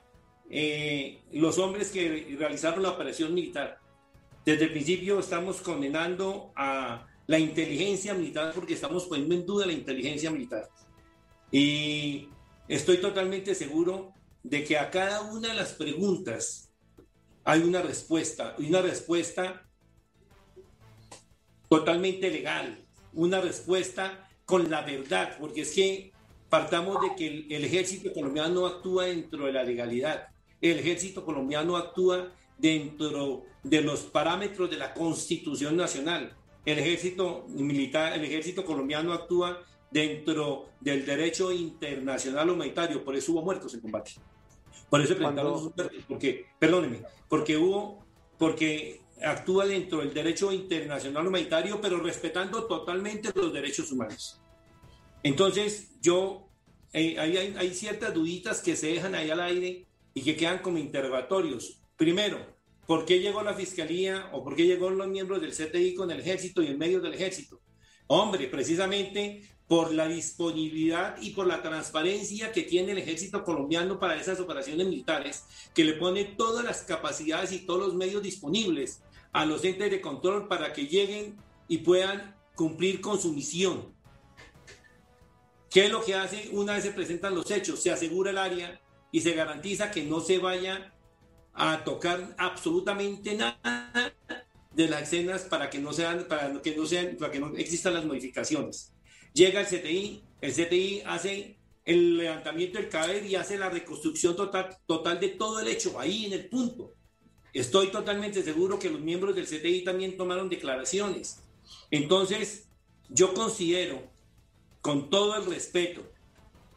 [0.51, 3.79] eh, los hombres que realizaron la operación militar.
[4.45, 9.73] Desde el principio estamos condenando a la inteligencia militar porque estamos poniendo en duda la
[9.73, 10.69] inteligencia militar.
[11.51, 12.29] Y
[12.69, 14.13] estoy totalmente seguro
[14.43, 16.73] de que a cada una de las preguntas
[17.45, 19.67] hay una respuesta, una respuesta
[21.69, 26.13] totalmente legal, una respuesta con la verdad, porque es que
[26.55, 27.27] partamos de que
[27.57, 30.29] el, ejército colombiano actúa dentro de la legalidad,
[30.61, 36.33] el ejército colombiano actúa dentro de los parámetros de la Constitución Nacional,
[36.65, 43.43] el ejército militar, el ejército colombiano actúa dentro del derecho internacional humanitario, por eso hubo
[43.43, 44.13] muertos en combate.
[44.89, 45.73] Por eso presentaron
[46.07, 48.07] porque, perdóneme, porque hubo,
[48.39, 54.41] porque actúa dentro del derecho internacional humanitario, pero respetando totalmente los derechos humanos.
[55.25, 56.51] Entonces, yo,
[56.93, 61.81] eh, hay, ciertas duditas que se dejan ahí al aire y que quedan como interrogatorios.
[61.97, 62.39] Primero,
[62.87, 66.21] ¿por qué llegó la fiscalía o por qué llegó los miembros del CTI con el
[66.21, 67.59] ejército y en medio del ejército?
[68.07, 74.21] Hombre, precisamente por la disponibilidad y por la transparencia que tiene el ejército colombiano para
[74.21, 79.01] esas operaciones militares, que le pone todas las capacidades y todos los medios disponibles
[79.33, 83.94] a los entes de control para que lleguen y puedan cumplir con su misión.
[85.75, 87.83] ¿Qué es lo que hace una vez se presentan los hechos?
[87.83, 90.95] Se asegura el área y se garantiza que no se vaya
[91.53, 94.15] a tocar absolutamente nada
[94.71, 97.95] de las escenas para que no sean, para que no sean, para que no existan
[97.95, 98.93] las modificaciones.
[99.33, 104.79] Llega el CTI, el CTI hace el levantamiento del cadáver y hace la reconstrucción total,
[104.87, 106.95] total de todo el hecho, ahí en el punto.
[107.53, 111.41] Estoy totalmente seguro que los miembros del CTI también tomaron declaraciones.
[111.91, 112.69] Entonces,
[113.09, 114.14] yo considero,
[114.85, 116.03] con todo el respeto,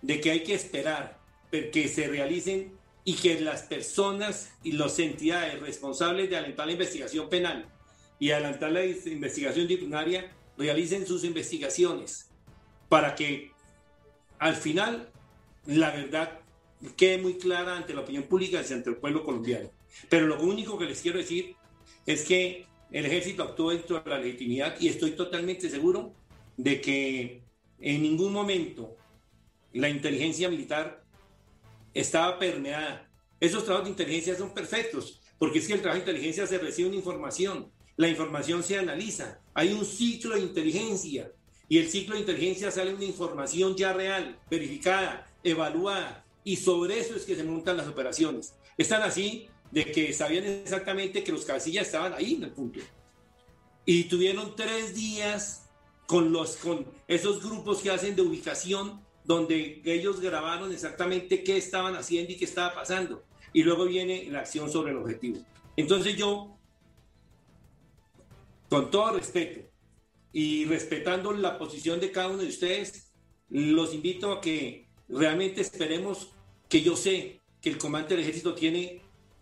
[0.02, 1.20] de que hay que esperar
[1.52, 2.72] que se realicen
[3.04, 7.66] y que las personas y las entidades responsables de alentar la investigación penal
[8.18, 12.30] y adelantar la investigación disciplinaria realicen sus investigaciones
[12.88, 13.52] para que
[14.40, 15.12] al final
[15.66, 16.40] la verdad
[16.96, 19.70] quede muy clara ante la opinión pública y ante el pueblo colombiano.
[20.08, 21.58] Pero lo único que les quiero decir
[22.06, 26.14] es que el ejército actuó dentro de la legitimidad y estoy totalmente seguro
[26.56, 27.47] de que
[27.80, 28.96] en ningún momento
[29.74, 31.04] la inteligencia militar
[31.94, 33.10] estaba permeada.
[33.40, 36.90] Esos trabajos de inteligencia son perfectos, porque es que el trabajo de inteligencia se recibe
[36.90, 41.32] una información, la información se analiza, hay un ciclo de inteligencia
[41.70, 47.16] y el ciclo de inteligencia sale una información ya real, verificada, evaluada, y sobre eso
[47.16, 48.56] es que se montan las operaciones.
[48.78, 52.80] Están así de que sabían exactamente que los casillas estaban ahí en el punto.
[53.86, 55.67] Y tuvieron tres días
[56.08, 61.96] con, los, con esos grupos que hacen de ubicación, donde ellos grabaron exactamente qué estaban
[61.96, 63.24] haciendo y qué estaba pasando.
[63.54, 65.40] Y luego viene la acción sobre el objetivo.
[65.76, 66.58] Entonces yo,
[68.70, 69.70] con todo respeto
[70.32, 73.12] y respetando la posición de cada uno de ustedes,
[73.50, 76.30] los invito a que realmente esperemos
[76.70, 79.02] que yo sé que el comandante del ejército tiene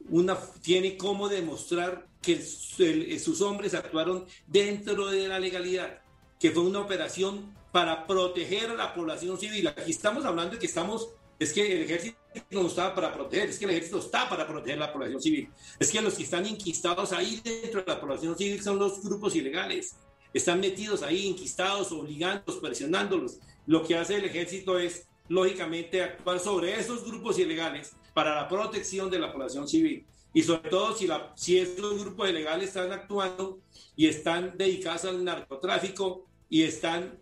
[0.09, 6.01] una, tiene cómo demostrar que sus hombres actuaron dentro de la legalidad,
[6.39, 9.67] que fue una operación para proteger a la población civil.
[9.67, 11.09] Aquí estamos hablando de que estamos,
[11.39, 12.17] es que el ejército
[12.51, 15.49] no estaba para proteger, es que el ejército está para proteger a la población civil.
[15.79, 19.36] Es que los que están inquistados ahí dentro de la población civil son los grupos
[19.36, 19.97] ilegales.
[20.33, 23.39] Están metidos ahí, inquistados, obligándolos, presionándolos.
[23.65, 29.09] Lo que hace el ejército es, lógicamente, actuar sobre esos grupos ilegales para la protección
[29.09, 30.05] de la población civil.
[30.36, 33.61] Y sobre todo si, la, si estos grupos ilegales están actuando
[33.95, 37.17] y están dedicados al narcotráfico y están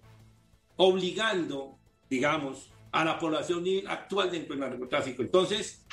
[0.78, 1.78] obligando,
[2.09, 5.22] digamos, a la población actual dentro del narcotráfico.
[5.22, 5.86] Entonces,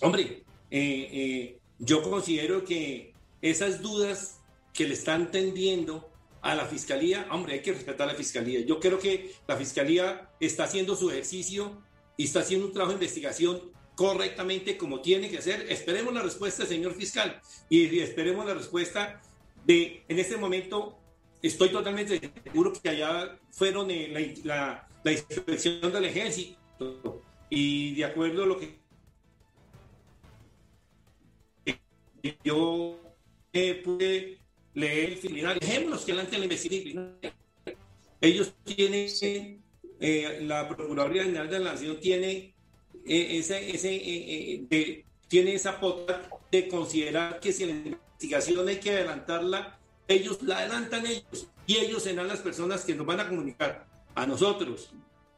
[0.00, 4.40] hombre, eh, eh, yo considero que esas dudas
[4.72, 8.60] que le están tendiendo a la fiscalía, hombre, hay que respetar a la fiscalía.
[8.60, 11.82] Yo creo que la fiscalía está haciendo su ejercicio
[12.16, 15.66] y está haciendo un trabajo de investigación correctamente como tiene que ser.
[15.72, 19.20] Esperemos la respuesta, señor fiscal, y esperemos la respuesta
[19.66, 20.96] de, en este momento,
[21.42, 28.44] estoy totalmente seguro que allá fueron eh, la, la, inspección del ejército y de acuerdo
[28.44, 28.78] a lo que
[32.44, 33.00] yo
[33.52, 34.38] eh, pude
[34.74, 37.18] leer criminal, dejémonos que adelante la investigación.
[38.20, 39.08] Ellos tienen,
[39.98, 42.57] eh, la Procuraduría General de la Nación tiene
[43.08, 44.96] ese, ese
[45.28, 49.78] tiene esa potestad de considerar que si la investigación hay que adelantarla
[50.08, 54.26] ellos la adelantan ellos y ellos serán las personas que nos van a comunicar a
[54.26, 54.92] nosotros,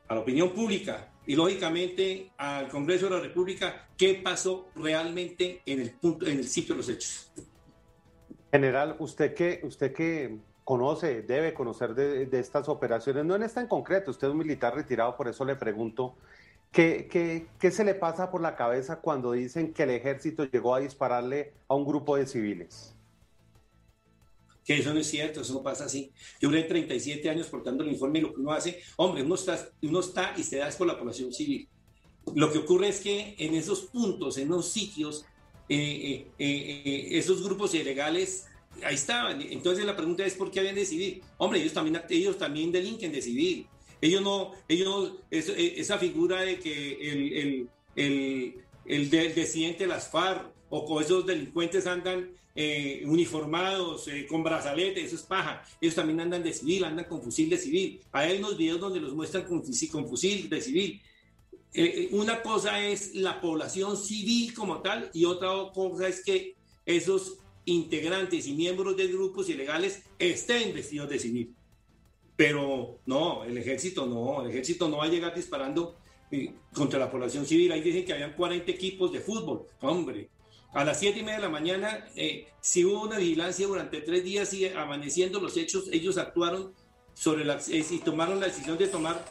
[0.09, 5.81] a la opinión pública y lógicamente al Congreso de la República qué pasó realmente en
[5.81, 7.33] el punto, en el sitio de los hechos.
[8.53, 13.67] General, usted que usted que conoce, debe conocer de, estas operaciones, no en esta en
[13.67, 16.15] concreto, usted es un militar retirado, por eso le pregunto,
[16.73, 20.75] ¿qué, qué, qué se le pasa por la cabeza cuando dicen que el ejército llegó
[20.75, 22.95] a dispararle a un grupo de civiles?
[24.65, 26.13] que eso no es cierto, eso no pasa así.
[26.41, 29.69] Yo duré 37 años portando el informe y lo que uno hace, hombre, uno está,
[29.83, 31.69] uno está y se da es por la población civil.
[32.35, 35.25] Lo que ocurre es que en esos puntos, en esos sitios,
[35.69, 38.47] eh, eh, eh, esos grupos ilegales
[38.85, 39.41] ahí estaban.
[39.43, 41.23] Entonces la pregunta es por qué habían de civil.
[41.39, 43.67] Hombre, ellos también, ellos también delinquen de civil.
[44.01, 48.55] Ellos no, ellos, esa figura de que el, el, el,
[48.87, 55.17] el, de las FARC o con esos delincuentes andan eh, uniformados, eh, con brazaletes, eso
[55.17, 55.63] es paja.
[55.81, 58.01] Ellos también andan de civil, andan con fusil de civil.
[58.13, 61.01] Hay unos videos donde los muestran con fusil, con fusil de civil.
[61.73, 67.39] Eh, una cosa es la población civil como tal y otra cosa es que esos
[67.65, 71.55] integrantes y miembros de grupos ilegales estén vestidos de civil.
[72.41, 75.99] Pero no, el ejército no, el ejército no va a llegar disparando
[76.73, 77.71] contra la población civil.
[77.71, 79.67] Ahí dicen que habían 40 equipos de fútbol.
[79.83, 80.31] Hombre,
[80.73, 84.25] a las siete y media de la mañana, eh, si hubo una vigilancia durante tres
[84.25, 86.73] días y amaneciendo los hechos, ellos actuaron
[87.13, 89.23] sobre la, eh, y tomaron la decisión de tomar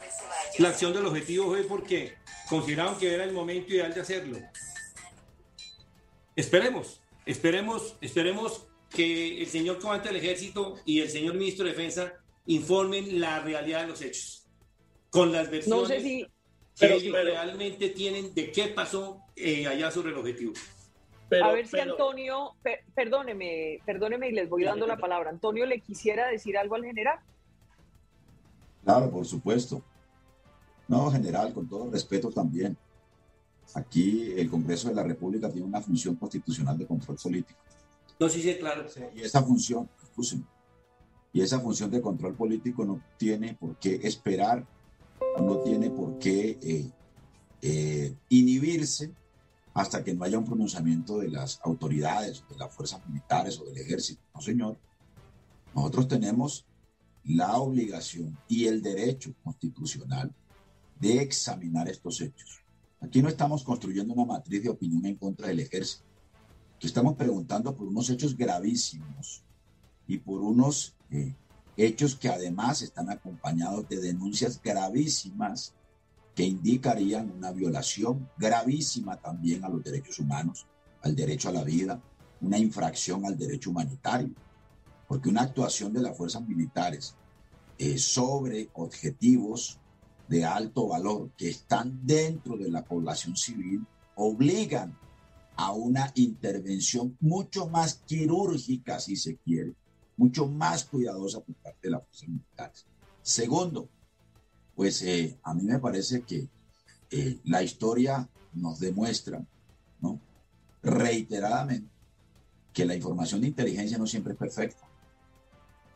[0.58, 2.14] la acción del objetivo fue porque
[2.48, 4.38] consideraron que era el momento ideal de hacerlo.
[6.36, 12.19] Esperemos, esperemos, esperemos que el señor comandante del ejército y el señor ministro de defensa
[12.46, 14.48] informen la realidad de los hechos
[15.10, 16.02] con las versiones
[16.78, 20.54] que ellos realmente tienen de qué pasó eh, allá sobre el objetivo
[21.38, 22.54] a ver si Antonio,
[22.94, 25.30] perdóneme, perdóneme y les voy dando la palabra.
[25.30, 27.18] Antonio, ¿le quisiera decir algo al general?
[28.84, 29.82] Claro, por supuesto.
[30.88, 32.76] No, general, con todo respeto también.
[33.74, 37.60] Aquí el Congreso de la República tiene una función constitucional de control político.
[38.18, 38.84] No, sí, sí, claro.
[39.14, 39.88] Y esa función,
[41.32, 44.66] y esa función de control político no tiene por qué esperar,
[45.38, 46.90] no tiene por qué eh,
[47.62, 49.12] eh, inhibirse
[49.74, 53.78] hasta que no haya un pronunciamiento de las autoridades, de las fuerzas militares o del
[53.78, 54.20] ejército.
[54.34, 54.78] No, señor.
[55.74, 56.66] Nosotros tenemos
[57.24, 60.34] la obligación y el derecho constitucional
[60.98, 62.60] de examinar estos hechos.
[63.00, 66.04] Aquí no estamos construyendo una matriz de opinión en contra del ejército.
[66.76, 69.44] Aquí estamos preguntando por unos hechos gravísimos
[70.06, 71.34] y por unos eh,
[71.76, 75.74] hechos que además están acompañados de denuncias gravísimas
[76.34, 80.66] que indicarían una violación gravísima también a los derechos humanos,
[81.02, 82.00] al derecho a la vida,
[82.40, 84.30] una infracción al derecho humanitario,
[85.08, 87.14] porque una actuación de las fuerzas militares
[87.78, 89.78] eh, sobre objetivos
[90.28, 93.84] de alto valor que están dentro de la población civil
[94.14, 94.96] obligan
[95.56, 99.74] a una intervención mucho más quirúrgica, si se quiere,
[100.20, 102.86] mucho más cuidadosa por parte de las fuerzas militares.
[103.22, 103.88] Segundo,
[104.74, 106.46] pues eh, a mí me parece que
[107.10, 109.42] eh, la historia nos demuestra
[110.02, 110.20] ¿no?
[110.82, 111.88] reiteradamente
[112.74, 114.86] que la información de inteligencia no siempre es perfecta.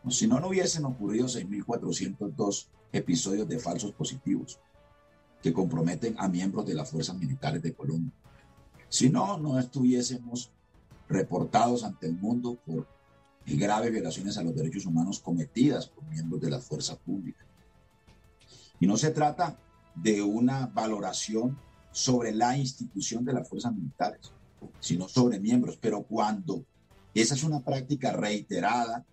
[0.08, 4.58] Si no, no hubiesen ocurrido 6.402 episodios de falsos positivos
[5.42, 8.12] que comprometen a miembros de las fuerzas militares de Colombia.
[8.88, 10.50] Si no, no estuviésemos
[11.10, 12.86] reportados ante el mundo por
[13.46, 17.44] graves violaciones a los derechos humanos cometidas por miembros de la fuerza pública.
[18.80, 19.58] Y no se trata
[19.94, 21.58] de una valoración
[21.92, 24.32] sobre la institución de las fuerzas militares,
[24.80, 25.78] sino sobre miembros.
[25.80, 26.64] Pero cuando
[27.14, 29.04] esa es una práctica reiterada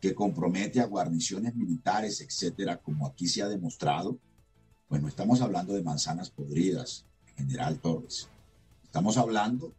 [0.00, 4.18] que compromete a guarniciones militares, etcétera, como aquí se ha demostrado,
[4.88, 7.04] bueno, estamos hablando de manzanas podridas,
[7.36, 8.28] General Torres.
[8.84, 9.74] Estamos hablando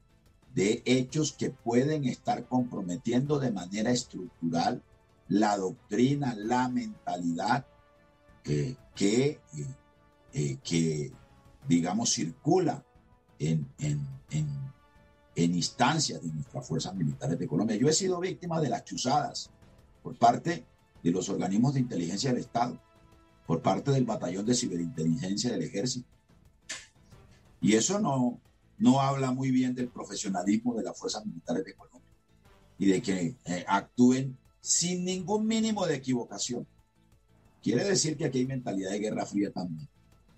[0.53, 4.81] de hechos que pueden estar comprometiendo de manera estructural
[5.27, 7.65] la doctrina, la mentalidad
[8.43, 8.77] que,
[10.33, 11.11] eh, que
[11.67, 12.83] digamos, circula
[13.37, 17.77] en, en, en, instancias de nuestras fuerzas militares de Colombia.
[17.77, 19.49] Yo he sido víctima de las chuzadas
[20.03, 20.65] por parte
[21.01, 22.77] de los organismos de inteligencia del Estado,
[23.47, 26.07] por parte del batallón de ciberinteligencia del ejército.
[27.61, 28.39] Y eso no,
[28.79, 32.09] no habla muy bien del profesionalismo de las fuerzas militares de Colombia
[32.77, 36.65] y de que eh, actúen sin ningún mínimo de equivocación.
[37.61, 39.87] Quiere decir que aquí hay mentalidad de guerra fría también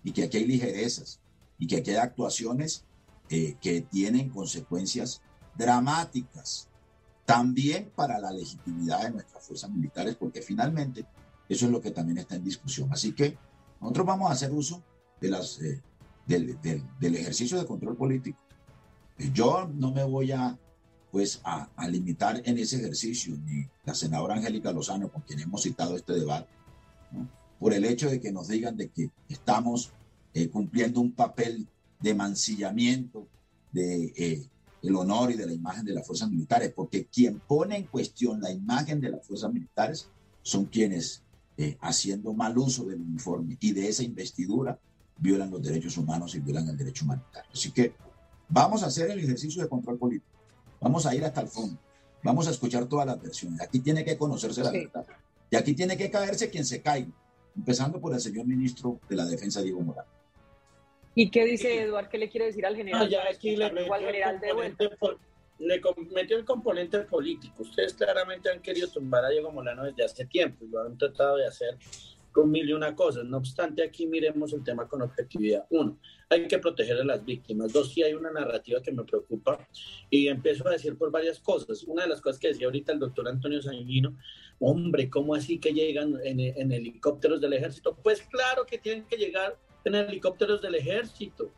[0.02, 1.20] y que aquí hay ligerezas
[1.58, 2.84] y que aquí hay actuaciones
[3.30, 5.22] eh, que tienen consecuencias
[5.56, 6.68] dramáticas
[7.24, 11.06] también para la legitimidad de nuestras fuerzas militares, porque finalmente
[11.48, 12.92] eso es lo que también está en discusión.
[12.92, 13.38] Así que
[13.80, 14.82] nosotros vamos a hacer uso
[15.20, 15.80] de las, eh,
[16.26, 18.38] del, del, ejercicio de control político.
[19.32, 20.58] Yo no me voy a,
[21.10, 25.62] pues, a, a, limitar en ese ejercicio, ni la senadora Angélica Lozano, con quien hemos
[25.62, 26.48] citado este debate,
[27.58, 29.92] por el hecho de que nos digan de que estamos
[30.34, 31.68] eh, cumpliendo un papel
[32.00, 33.28] de mancillamiento
[33.70, 34.46] de eh,
[34.82, 38.40] el honor y de la imagen de las fuerzas militares, porque quien pone en cuestión
[38.40, 40.08] la imagen de las fuerzas militares
[40.42, 41.22] son quienes,
[41.56, 44.80] eh, haciendo mal uso del uniforme y de esa investidura,
[45.18, 47.50] violan los derechos humanos y violan el derecho humanitario.
[47.52, 47.92] Así que
[48.48, 50.26] vamos a hacer el ejercicio de control político,
[50.80, 51.78] vamos a ir hasta el fondo,
[52.22, 53.60] vamos a escuchar todas las versiones.
[53.60, 55.06] Aquí tiene que conocerse la verdad
[55.50, 57.10] y aquí tiene que caerse quien se caiga,
[57.54, 60.10] empezando por el señor ministro de la Defensa, Diego Morales.
[61.14, 62.08] ¿Y qué dice Eduardo?
[62.08, 63.08] ¿Qué le quiere decir al general?
[63.08, 64.40] ya aquí le metió, general
[65.62, 67.62] le metió el componente político.
[67.62, 71.36] Ustedes claramente han querido tumbar a Diego Molano desde hace tiempo y lo han tratado
[71.36, 71.76] de hacer
[72.32, 73.24] con mil y una cosas.
[73.24, 75.66] No obstante, aquí miremos el tema con objetividad.
[75.70, 77.72] Uno, hay que proteger a las víctimas.
[77.72, 79.66] Dos, sí hay una narrativa que me preocupa
[80.10, 81.84] y empiezo a decir por varias cosas.
[81.84, 84.16] Una de las cosas que decía ahorita el doctor Antonio Sanguino,
[84.58, 87.96] hombre, ¿cómo así que llegan en, en helicópteros del ejército?
[88.02, 91.52] Pues claro que tienen que llegar en helicópteros del ejército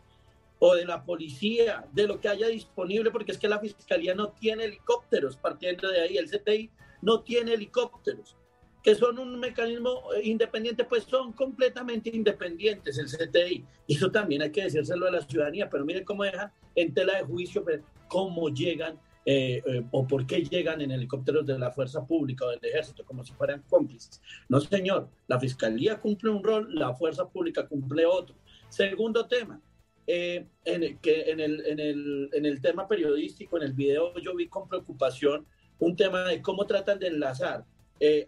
[0.59, 4.29] o de la policía, de lo que haya disponible, porque es que la fiscalía no
[4.29, 6.71] tiene helicópteros, partiendo de ahí, el CTI
[7.03, 8.37] no tiene helicópteros,
[8.85, 13.65] que son un mecanismo eh, independiente, pues son completamente independientes el CTI.
[13.89, 17.25] Eso también hay que decírselo a la ciudadanía, pero miren cómo dejan en tela de
[17.25, 22.07] juicio pues, cómo llegan eh, eh, o por qué llegan en helicópteros de la fuerza
[22.07, 24.21] pública o del ejército como si fueran cómplices.
[24.51, 28.37] No, señor, la fiscalía cumple un rol, la fuerza pública cumple otro.
[28.69, 29.63] Segundo tema,
[30.07, 34.35] eh, en, que en el, en, el, en el tema periodístico, en el video yo
[34.35, 35.47] vi con preocupación
[35.79, 37.65] un tema de cómo tratan de enlazar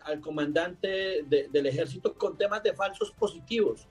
[0.04, 3.86] al comandante del ejército con temas de falsos positivos.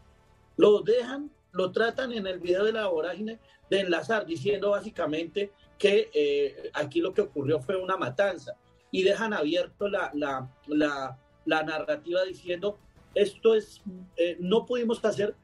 [0.57, 3.39] Lo dejan, lo tratan en el video de la vorágine
[3.69, 8.55] de enlazar, diciendo básicamente que eh, aquí lo que ocurrió fue una matanza
[8.91, 12.79] y dejan abierto la, la, la, la narrativa diciendo
[13.13, 13.81] esto es,
[14.17, 15.35] eh, no pudimos hacer,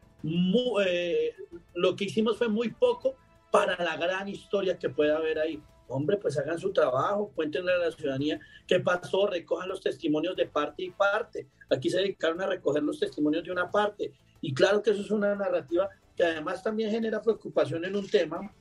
[0.85, 1.33] eh,
[1.73, 3.15] lo que hicimos fue muy poco
[3.49, 5.61] para la gran historia que puede haber ahí.
[5.91, 10.47] Hombre, pues hagan su trabajo, cuéntenle a la ciudadanía qué pasó, recojan los testimonios de
[10.47, 11.47] parte y parte.
[11.69, 14.13] Aquí se dedicaron a recoger los testimonios de una parte.
[14.41, 18.51] Y claro que eso es una narrativa que además también genera preocupación en un tema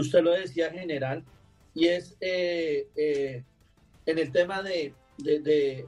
[0.00, 1.24] usted lo decía general,
[1.74, 3.44] y es eh, eh,
[4.06, 5.86] en el tema de, de,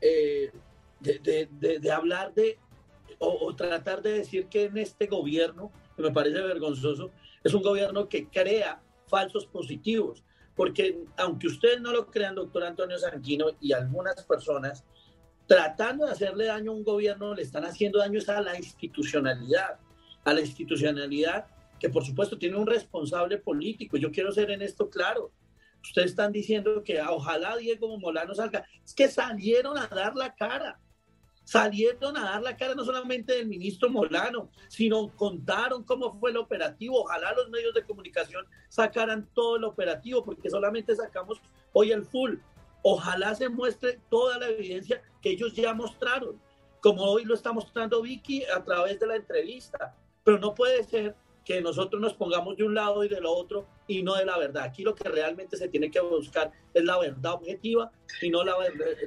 [0.00, 0.52] eh,
[1.00, 2.58] de, hablar de,
[3.18, 7.10] o, tratar de decir que en este gobierno, que me parece vergonzoso,
[7.42, 8.80] es un gobierno que crea
[9.10, 10.24] falsos positivos,
[10.56, 14.84] porque aunque ustedes no lo crean, doctor Antonio Sanquino y algunas personas,
[15.46, 19.78] tratando de hacerle daño a un gobierno, le están haciendo daño a la institucionalidad,
[20.24, 21.46] a la institucionalidad
[21.80, 23.96] que por supuesto tiene un responsable político.
[23.96, 25.32] Yo quiero ser en esto claro.
[25.82, 28.66] Ustedes están diciendo que ojalá Diego Molano salga.
[28.84, 30.78] Es que salieron a dar la cara.
[31.50, 36.36] Salieron a dar la cara no solamente del ministro Molano, sino contaron cómo fue el
[36.36, 37.00] operativo.
[37.00, 41.40] Ojalá los medios de comunicación sacaran todo el operativo, porque solamente sacamos
[41.72, 42.36] hoy el full.
[42.82, 46.40] Ojalá se muestre toda la evidencia que ellos ya mostraron,
[46.80, 49.96] como hoy lo está mostrando Vicky a través de la entrevista.
[50.22, 54.02] Pero no puede ser que nosotros nos pongamos de un lado y del otro y
[54.04, 54.62] no de la verdad.
[54.62, 57.90] Aquí lo que realmente se tiene que buscar es la verdad objetiva
[58.22, 58.54] y no, la,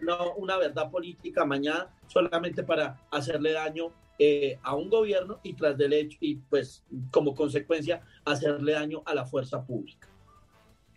[0.02, 5.78] no una verdad política mañana solamente para hacerle daño eh, a un gobierno y tras
[5.78, 10.10] del hecho y pues como consecuencia hacerle daño a la fuerza pública.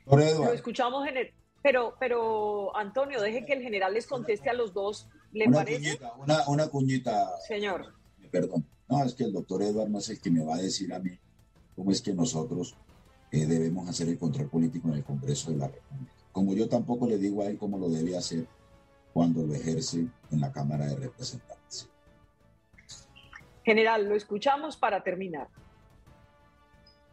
[0.05, 1.31] Lo escuchamos en el,
[1.63, 5.09] pero, pero Antonio, deje que el general les conteste a los dos.
[5.33, 5.97] ¿Le una parece?
[5.97, 7.39] Cuñita, una, una cuñita.
[7.47, 7.93] Señor.
[8.33, 8.67] Perdón.
[8.89, 10.99] No, es que el doctor Eduardo no es el que me va a decir a
[10.99, 11.19] mí
[11.75, 12.77] cómo es que nosotros
[13.33, 16.13] eh, debemos hacer el control político en el Congreso de la República.
[16.33, 18.47] Como yo tampoco le digo a él cómo lo debe hacer
[19.13, 21.89] cuando lo ejerce en la Cámara de Representantes.
[23.65, 25.49] General, lo escuchamos para terminar.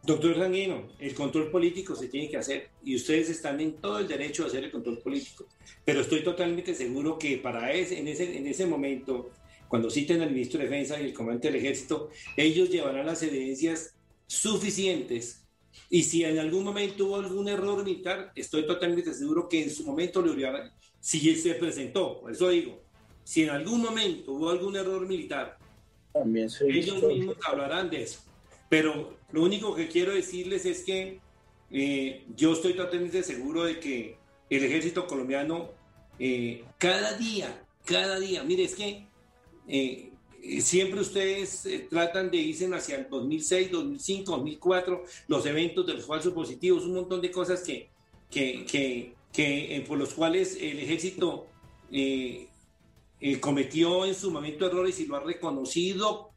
[0.06, 4.08] Doctor Sanguino, el control político se tiene que hacer y ustedes están en todo el
[4.08, 5.48] derecho de hacer el control político,
[5.86, 9.32] pero estoy totalmente seguro que para ese, en, ese, en ese momento,
[9.70, 13.96] cuando citen al ministro de Defensa y el comandante del ejército, ellos llevarán las evidencias
[14.28, 15.43] suficientes.
[15.90, 19.84] Y si en algún momento hubo algún error militar, estoy totalmente seguro que en su
[19.86, 22.82] momento le hubieran, si se presentó, por eso digo,
[23.24, 25.58] si en algún momento hubo algún error militar,
[26.12, 28.20] También ellos mismos hablarán de eso.
[28.70, 31.20] Pero lo único que quiero decirles es que
[31.72, 34.18] eh, yo estoy totalmente seguro de que
[34.50, 35.72] el ejército colombiano
[36.20, 39.08] eh, cada día, cada día, mire, es que
[39.68, 40.13] eh,
[40.62, 46.06] siempre ustedes eh, tratan de irse hacia el 2006, 2005, 2004, los eventos de los
[46.06, 47.90] falsos positivos, un montón de cosas que,
[48.30, 51.48] que, que, que eh, por los cuales el ejército
[53.40, 56.30] cometió en su momento errores y lo ha reconocido.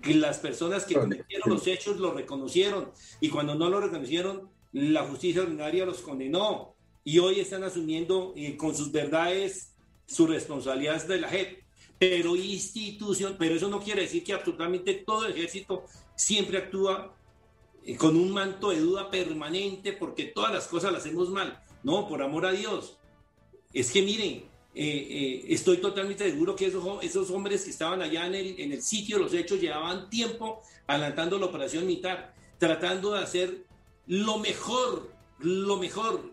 [0.00, 2.90] Que las personas que cometieron los hechos lo reconocieron
[3.20, 6.74] y cuando no lo reconocieron, la justicia ordinaria los condenó
[7.04, 11.61] y hoy están asumiendo con sus verdades su responsabilidad de la JEP
[12.02, 15.84] pero institución, pero eso no quiere decir que absolutamente todo ejército
[16.16, 17.14] siempre actúa
[17.84, 21.62] eh, con un manto de duda permanente porque todas las cosas las hacemos mal.
[21.84, 22.96] No, por amor a Dios.
[23.72, 28.26] Es que miren, eh, eh, estoy totalmente seguro que esos, esos hombres que estaban allá
[28.26, 33.12] en el, en el sitio de los hechos llevaban tiempo adelantando la operación militar, tratando
[33.12, 33.64] de hacer
[34.08, 36.31] lo mejor, lo mejor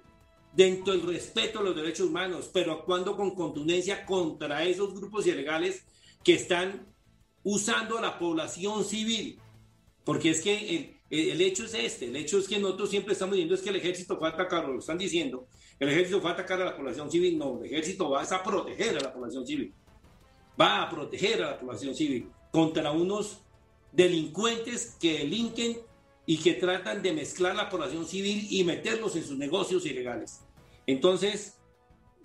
[0.60, 5.86] dentro del respeto a los derechos humanos, pero actuando con contundencia contra esos grupos ilegales
[6.22, 6.94] que están
[7.44, 9.40] usando a la población civil.
[10.04, 13.56] Porque es que el, hecho es este, el hecho es que nosotros siempre estamos diciendo
[13.56, 15.48] es que el ejército fue a atacar, lo están diciendo,
[15.80, 18.98] el ejército fue a atacar a la población civil, no, el ejército va a proteger
[18.98, 19.74] a la población civil,
[20.60, 23.40] va a proteger a la población civil contra unos
[23.94, 25.78] delincuentes que delinquen
[26.26, 30.42] y que tratan de mezclar la población civil y meterlos en sus negocios ilegales.
[30.90, 31.56] Entonces,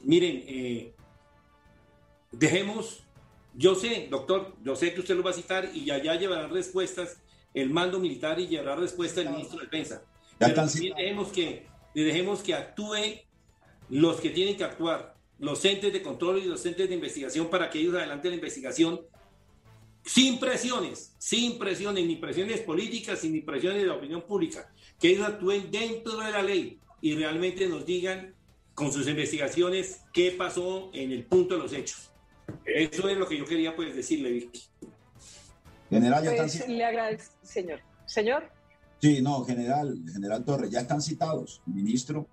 [0.04, 0.94] miren, eh,
[2.32, 3.04] dejemos,
[3.52, 7.20] yo sé, doctor, yo sé que usted lo va a citar y allá llevará respuestas
[7.52, 10.02] el mando militar y llevará respuesta el ministro de Defensa.
[10.38, 13.20] Pero también dejemos que, dejemos que actúe
[13.90, 17.68] los que tienen que actuar, los entes de control y los entes de investigación para
[17.68, 18.98] que ellos adelante la investigación
[20.06, 25.26] sin presiones, sin presiones, ni presiones políticas, ni presiones de la opinión pública, que ellos
[25.26, 28.34] actúen dentro de la ley y realmente nos digan
[28.74, 32.10] con sus investigaciones qué pasó en el punto de los hechos.
[32.64, 34.62] Eso es lo que yo quería pues decirle, Vicky.
[35.90, 37.80] General, ya pues, están Le agradezco, señor.
[38.06, 38.50] Señor.
[39.00, 42.26] Sí, no, general, general Torres, ya están citados, ministro,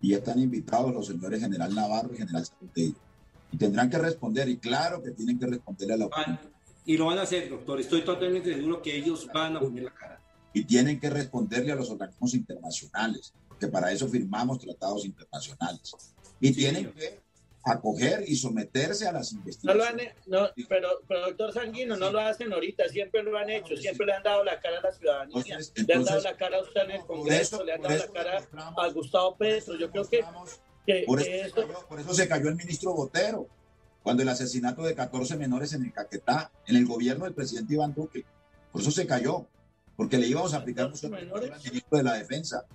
[0.00, 2.94] y ya están invitados los señores general Navarro y general Santello.
[3.52, 6.52] Y tendrán que responder, y claro que tienen que responderle a la opinión
[6.84, 7.80] y lo van a hacer, doctor.
[7.80, 10.20] Estoy totalmente seguro que ellos van a poner la cara.
[10.52, 13.32] Y tienen que responderle a los organismos internacionales,
[13.62, 15.94] porque para eso firmamos tratados internacionales.
[16.40, 17.20] Y tienen que
[17.64, 20.14] acoger y someterse a las investigaciones.
[20.26, 20.88] No pero,
[21.26, 24.58] doctor Sanguino, no lo hacen ahorita, siempre lo han hecho, siempre le han dado la
[24.60, 27.74] cara a la ciudadanía, le han dado la cara a usted en el Congreso, le
[27.74, 29.76] han dado la cara a Gustavo Petro.
[29.76, 30.24] Yo creo que,
[31.06, 31.20] por,
[32.00, 33.46] eso se cayó el ministro Botero
[34.02, 37.94] cuando el asesinato de 14 menores en el Caquetá, en el gobierno del presidente Iván
[37.94, 38.24] Duque.
[38.72, 39.46] Por eso se cayó,
[39.96, 41.20] porque le íbamos a aplicar nosotros
[41.62, 42.66] ministro de la Defensa,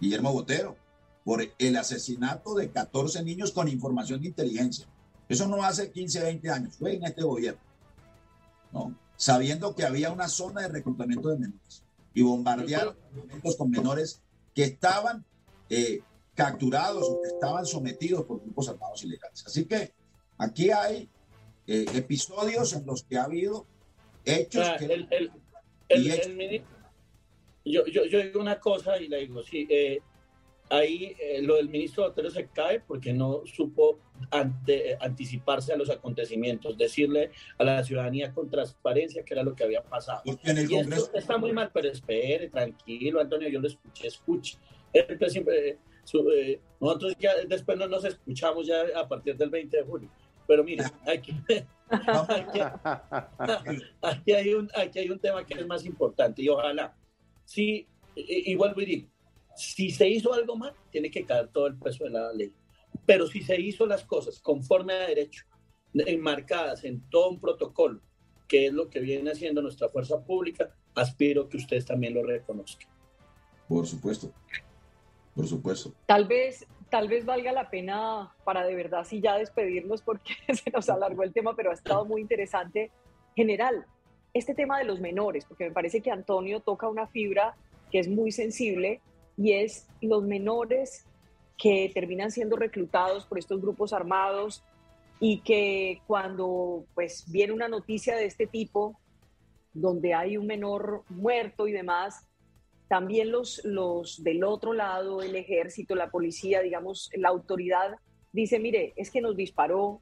[0.00, 0.76] Guillermo Botero,
[1.24, 4.86] por el asesinato de 14 niños con información de inteligencia.
[5.28, 7.60] Eso no hace 15, 20 años, fue en este gobierno,
[8.72, 8.94] ¿no?
[9.16, 12.96] Sabiendo que había una zona de reclutamiento de menores y bombardearon
[13.56, 14.22] con menores
[14.54, 15.24] que estaban
[15.68, 16.00] eh,
[16.34, 19.44] capturados o que estaban sometidos por grupos armados ilegales.
[19.46, 19.92] Así que
[20.40, 21.06] Aquí hay
[21.66, 23.66] eh, episodios en los que ha habido
[24.24, 25.06] hechos que...
[25.90, 26.64] El,
[27.64, 30.00] yo, yo, yo, digo una cosa y le digo, sí, eh,
[30.70, 33.98] ahí eh, lo del ministro Otero se cae porque no supo
[35.00, 39.82] anticiparse a los acontecimientos, decirle a la ciudadanía con transparencia qué era lo que había
[39.82, 40.22] pasado.
[40.24, 41.10] En el Congreso...
[41.14, 44.58] está muy mal, pero espere, tranquilo, Antonio, yo lo escuché, escuche.
[45.28, 45.78] siempre,
[46.34, 50.10] eh, nosotros ya después no nos escuchamos ya a partir del 20 de julio.
[50.46, 51.34] Pero mire, aquí,
[51.88, 52.60] aquí,
[54.32, 56.94] hay un, aquí hay un tema que es más importante y ojalá,
[57.50, 59.08] si, y, vuelvo y digo,
[59.56, 62.54] si se hizo algo mal, tiene que caer todo el peso de la ley.
[63.04, 65.44] Pero si se hizo las cosas conforme a derecho,
[65.92, 68.00] enmarcadas en todo un protocolo,
[68.46, 72.88] que es lo que viene haciendo nuestra fuerza pública, aspiro que ustedes también lo reconozcan.
[73.66, 74.32] Por supuesto
[75.34, 75.92] por supuesto.
[76.06, 80.70] Tal vez, tal vez valga la pena para de verdad sí ya despedirnos porque se
[80.70, 82.90] nos alargó el tema, pero ha estado muy interesante.
[83.34, 83.86] General,
[84.32, 87.54] este tema de los menores, porque me parece que Antonio toca una fibra
[87.90, 89.00] que es muy sensible
[89.36, 91.06] y es los menores
[91.58, 94.62] que terminan siendo reclutados por estos grupos armados
[95.18, 98.98] y que cuando pues viene una noticia de este tipo
[99.72, 102.26] donde hay un menor muerto y demás,
[102.88, 107.96] también los, los del otro lado, el ejército, la policía, digamos, la autoridad,
[108.32, 110.00] dice, mire, es que nos disparó,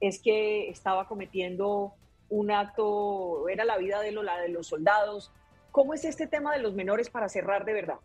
[0.00, 1.94] es que estaba cometiendo
[2.28, 5.32] un acto, era la vida de, lo, de los soldados.
[5.70, 7.98] ¿Cómo es este tema de los menores para cerrar de verdad?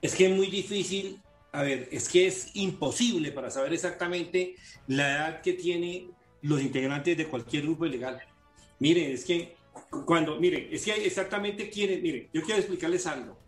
[0.00, 1.20] Es que es muy difícil,
[1.52, 6.10] a ver, es que es imposible para saber exactamente la edad que tienen
[6.42, 8.20] los integrantes de cualquier grupo ilegal.
[8.78, 9.56] Miren, es que
[10.04, 13.38] cuando, miren, es que exactamente quieren, miren, yo quiero explicarles algo.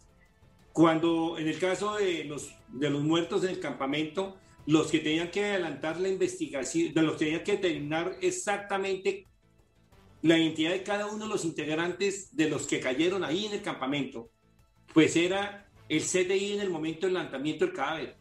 [0.72, 4.36] Cuando en el caso de los, de los muertos en el campamento,
[4.66, 9.26] los que tenían que adelantar la investigación, los que tenían que determinar exactamente
[10.22, 13.62] la identidad de cada uno de los integrantes de los que cayeron ahí en el
[13.62, 14.30] campamento,
[14.92, 18.16] pues era el CDI en el momento del lanzamiento del cadáver.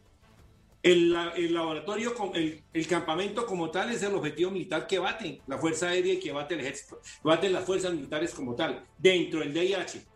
[0.82, 1.12] El,
[1.52, 6.14] laboratorio, el, el, campamento como tal es el objetivo militar que bate la Fuerza Aérea
[6.14, 10.06] y que bate el ejército, baten las fuerzas militares como tal, dentro del DIH.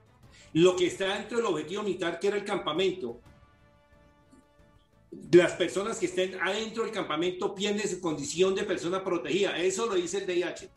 [0.52, 3.20] Lo que está dentro del objetivo militar, que era el campamento,
[5.32, 9.58] las personas que estén adentro del campamento pierden su condición de persona protegida.
[9.58, 10.70] Eso lo dice el DIH.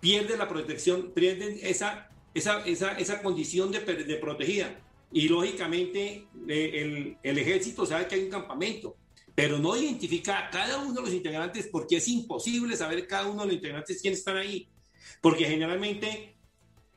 [0.00, 3.80] Pierden la protección, pierden esa, esa, esa, esa condición de,
[4.16, 4.80] protegida.
[5.12, 8.96] Y lógicamente eh, el, el ejército sabe que hay un campamento
[9.38, 13.42] pero no identifica a cada uno de los integrantes porque es imposible saber cada uno
[13.42, 14.68] de los integrantes quiénes están ahí.
[15.20, 16.34] Porque generalmente,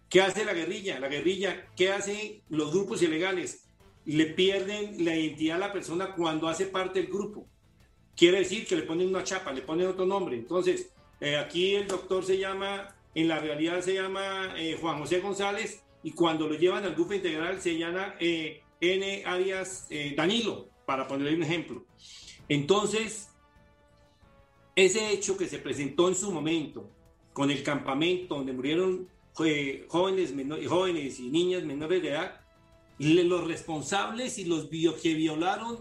[0.10, 0.99] ¿qué hace la guerrilla?
[0.99, 3.65] La guerrilla, ¿qué hacen los grupos ilegales?
[4.06, 7.48] Le pierden la identidad a la persona cuando hace parte del grupo.
[8.15, 10.36] Quiere decir que le ponen una chapa, le ponen otro nombre.
[10.36, 10.90] Entonces,
[11.22, 15.84] eh, aquí el doctor se llama, en la realidad se llama eh, Juan José González
[16.03, 19.23] y cuando lo llevan al grupo integral se llama eh, N.
[19.26, 19.88] Arias
[20.18, 21.85] Danilo, para ponerle un ejemplo.
[22.49, 23.30] Entonces,
[24.76, 26.89] ese hecho que se presentó en su momento
[27.31, 29.07] con el campamento donde murieron
[29.88, 30.34] jóvenes,
[30.68, 32.41] jóvenes y niñas menores de edad,
[32.98, 34.68] los responsables y los
[35.02, 35.80] que violaron,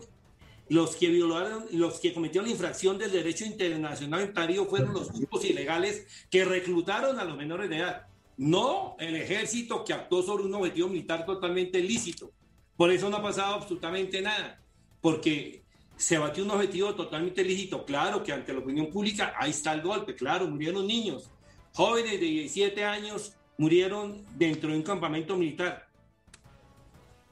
[0.70, 5.44] los que violaron, los que cometieron la infracción del derecho internacional humanitario fueron los grupos
[5.44, 8.06] ilegales que reclutaron a los menores de edad,
[8.36, 12.30] no el ejército que actuó sobre un objetivo militar totalmente lícito.
[12.76, 14.62] Por eso no ha pasado absolutamente nada,
[15.00, 15.64] porque
[15.96, 17.84] se batió un objetivo totalmente lícito.
[17.84, 21.28] Claro que ante la opinión pública ahí está el golpe, claro, murieron niños.
[21.72, 25.88] Jóvenes de 17 años murieron dentro de un campamento militar.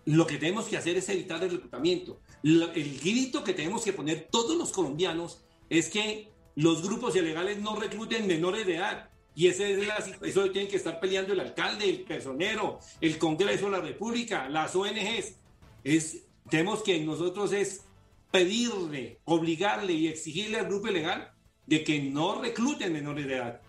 [0.06, 2.19] Lo que tenemos que hacer es evitar el reclutamiento.
[2.43, 7.77] El grito que tenemos que poner todos los colombianos es que los grupos ilegales no
[7.77, 9.10] recluten menores de edad.
[9.35, 9.89] Y ese es
[10.23, 15.36] eso tiene que estar peleando el alcalde, el personero, el Congreso la República, las ONGs.
[15.85, 17.85] Es, tenemos que nosotros es
[18.32, 21.31] pedirle, obligarle y exigirle al grupo ilegal
[21.66, 23.60] de que no recluten menores de edad.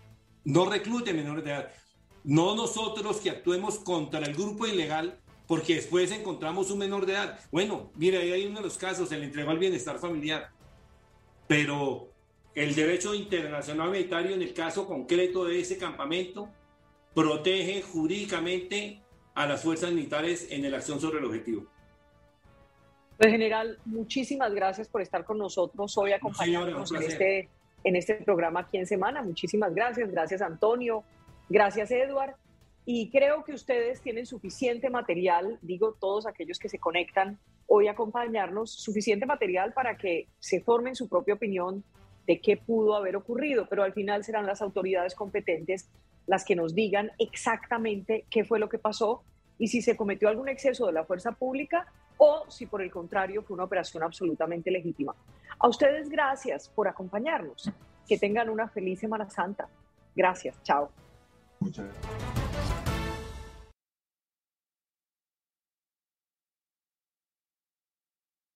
[0.44, 1.72] No recluten menores de edad.
[2.24, 5.19] No nosotros que actuemos contra el grupo ilegal
[5.50, 7.40] porque después encontramos un menor de edad.
[7.50, 10.50] Bueno, mire, ahí hay uno de los casos, se le entregó al bienestar familiar.
[11.48, 12.06] Pero
[12.54, 16.48] el derecho internacional humanitario en el caso concreto de ese campamento
[17.16, 19.02] protege jurídicamente
[19.34, 21.66] a las fuerzas militares en la acción sobre el objetivo.
[23.18, 27.48] En general, muchísimas gracias por estar con nosotros hoy acompañándonos en, este,
[27.82, 29.20] en este programa aquí en Semana.
[29.20, 30.12] Muchísimas gracias.
[30.12, 31.02] Gracias, Antonio.
[31.48, 32.36] Gracias, Edward.
[32.92, 37.38] Y creo que ustedes tienen suficiente material, digo todos aquellos que se conectan
[37.68, 41.84] hoy a acompañarnos, suficiente material para que se formen su propia opinión
[42.26, 45.88] de qué pudo haber ocurrido, pero al final serán las autoridades competentes
[46.26, 49.22] las que nos digan exactamente qué fue lo que pasó
[49.56, 51.86] y si se cometió algún exceso de la fuerza pública
[52.18, 55.14] o si por el contrario fue una operación absolutamente legítima.
[55.60, 57.70] A ustedes gracias por acompañarnos.
[58.08, 59.68] Que tengan una feliz Semana Santa.
[60.16, 60.60] Gracias.
[60.64, 60.90] Chao.
[61.60, 62.89] Muchas gracias.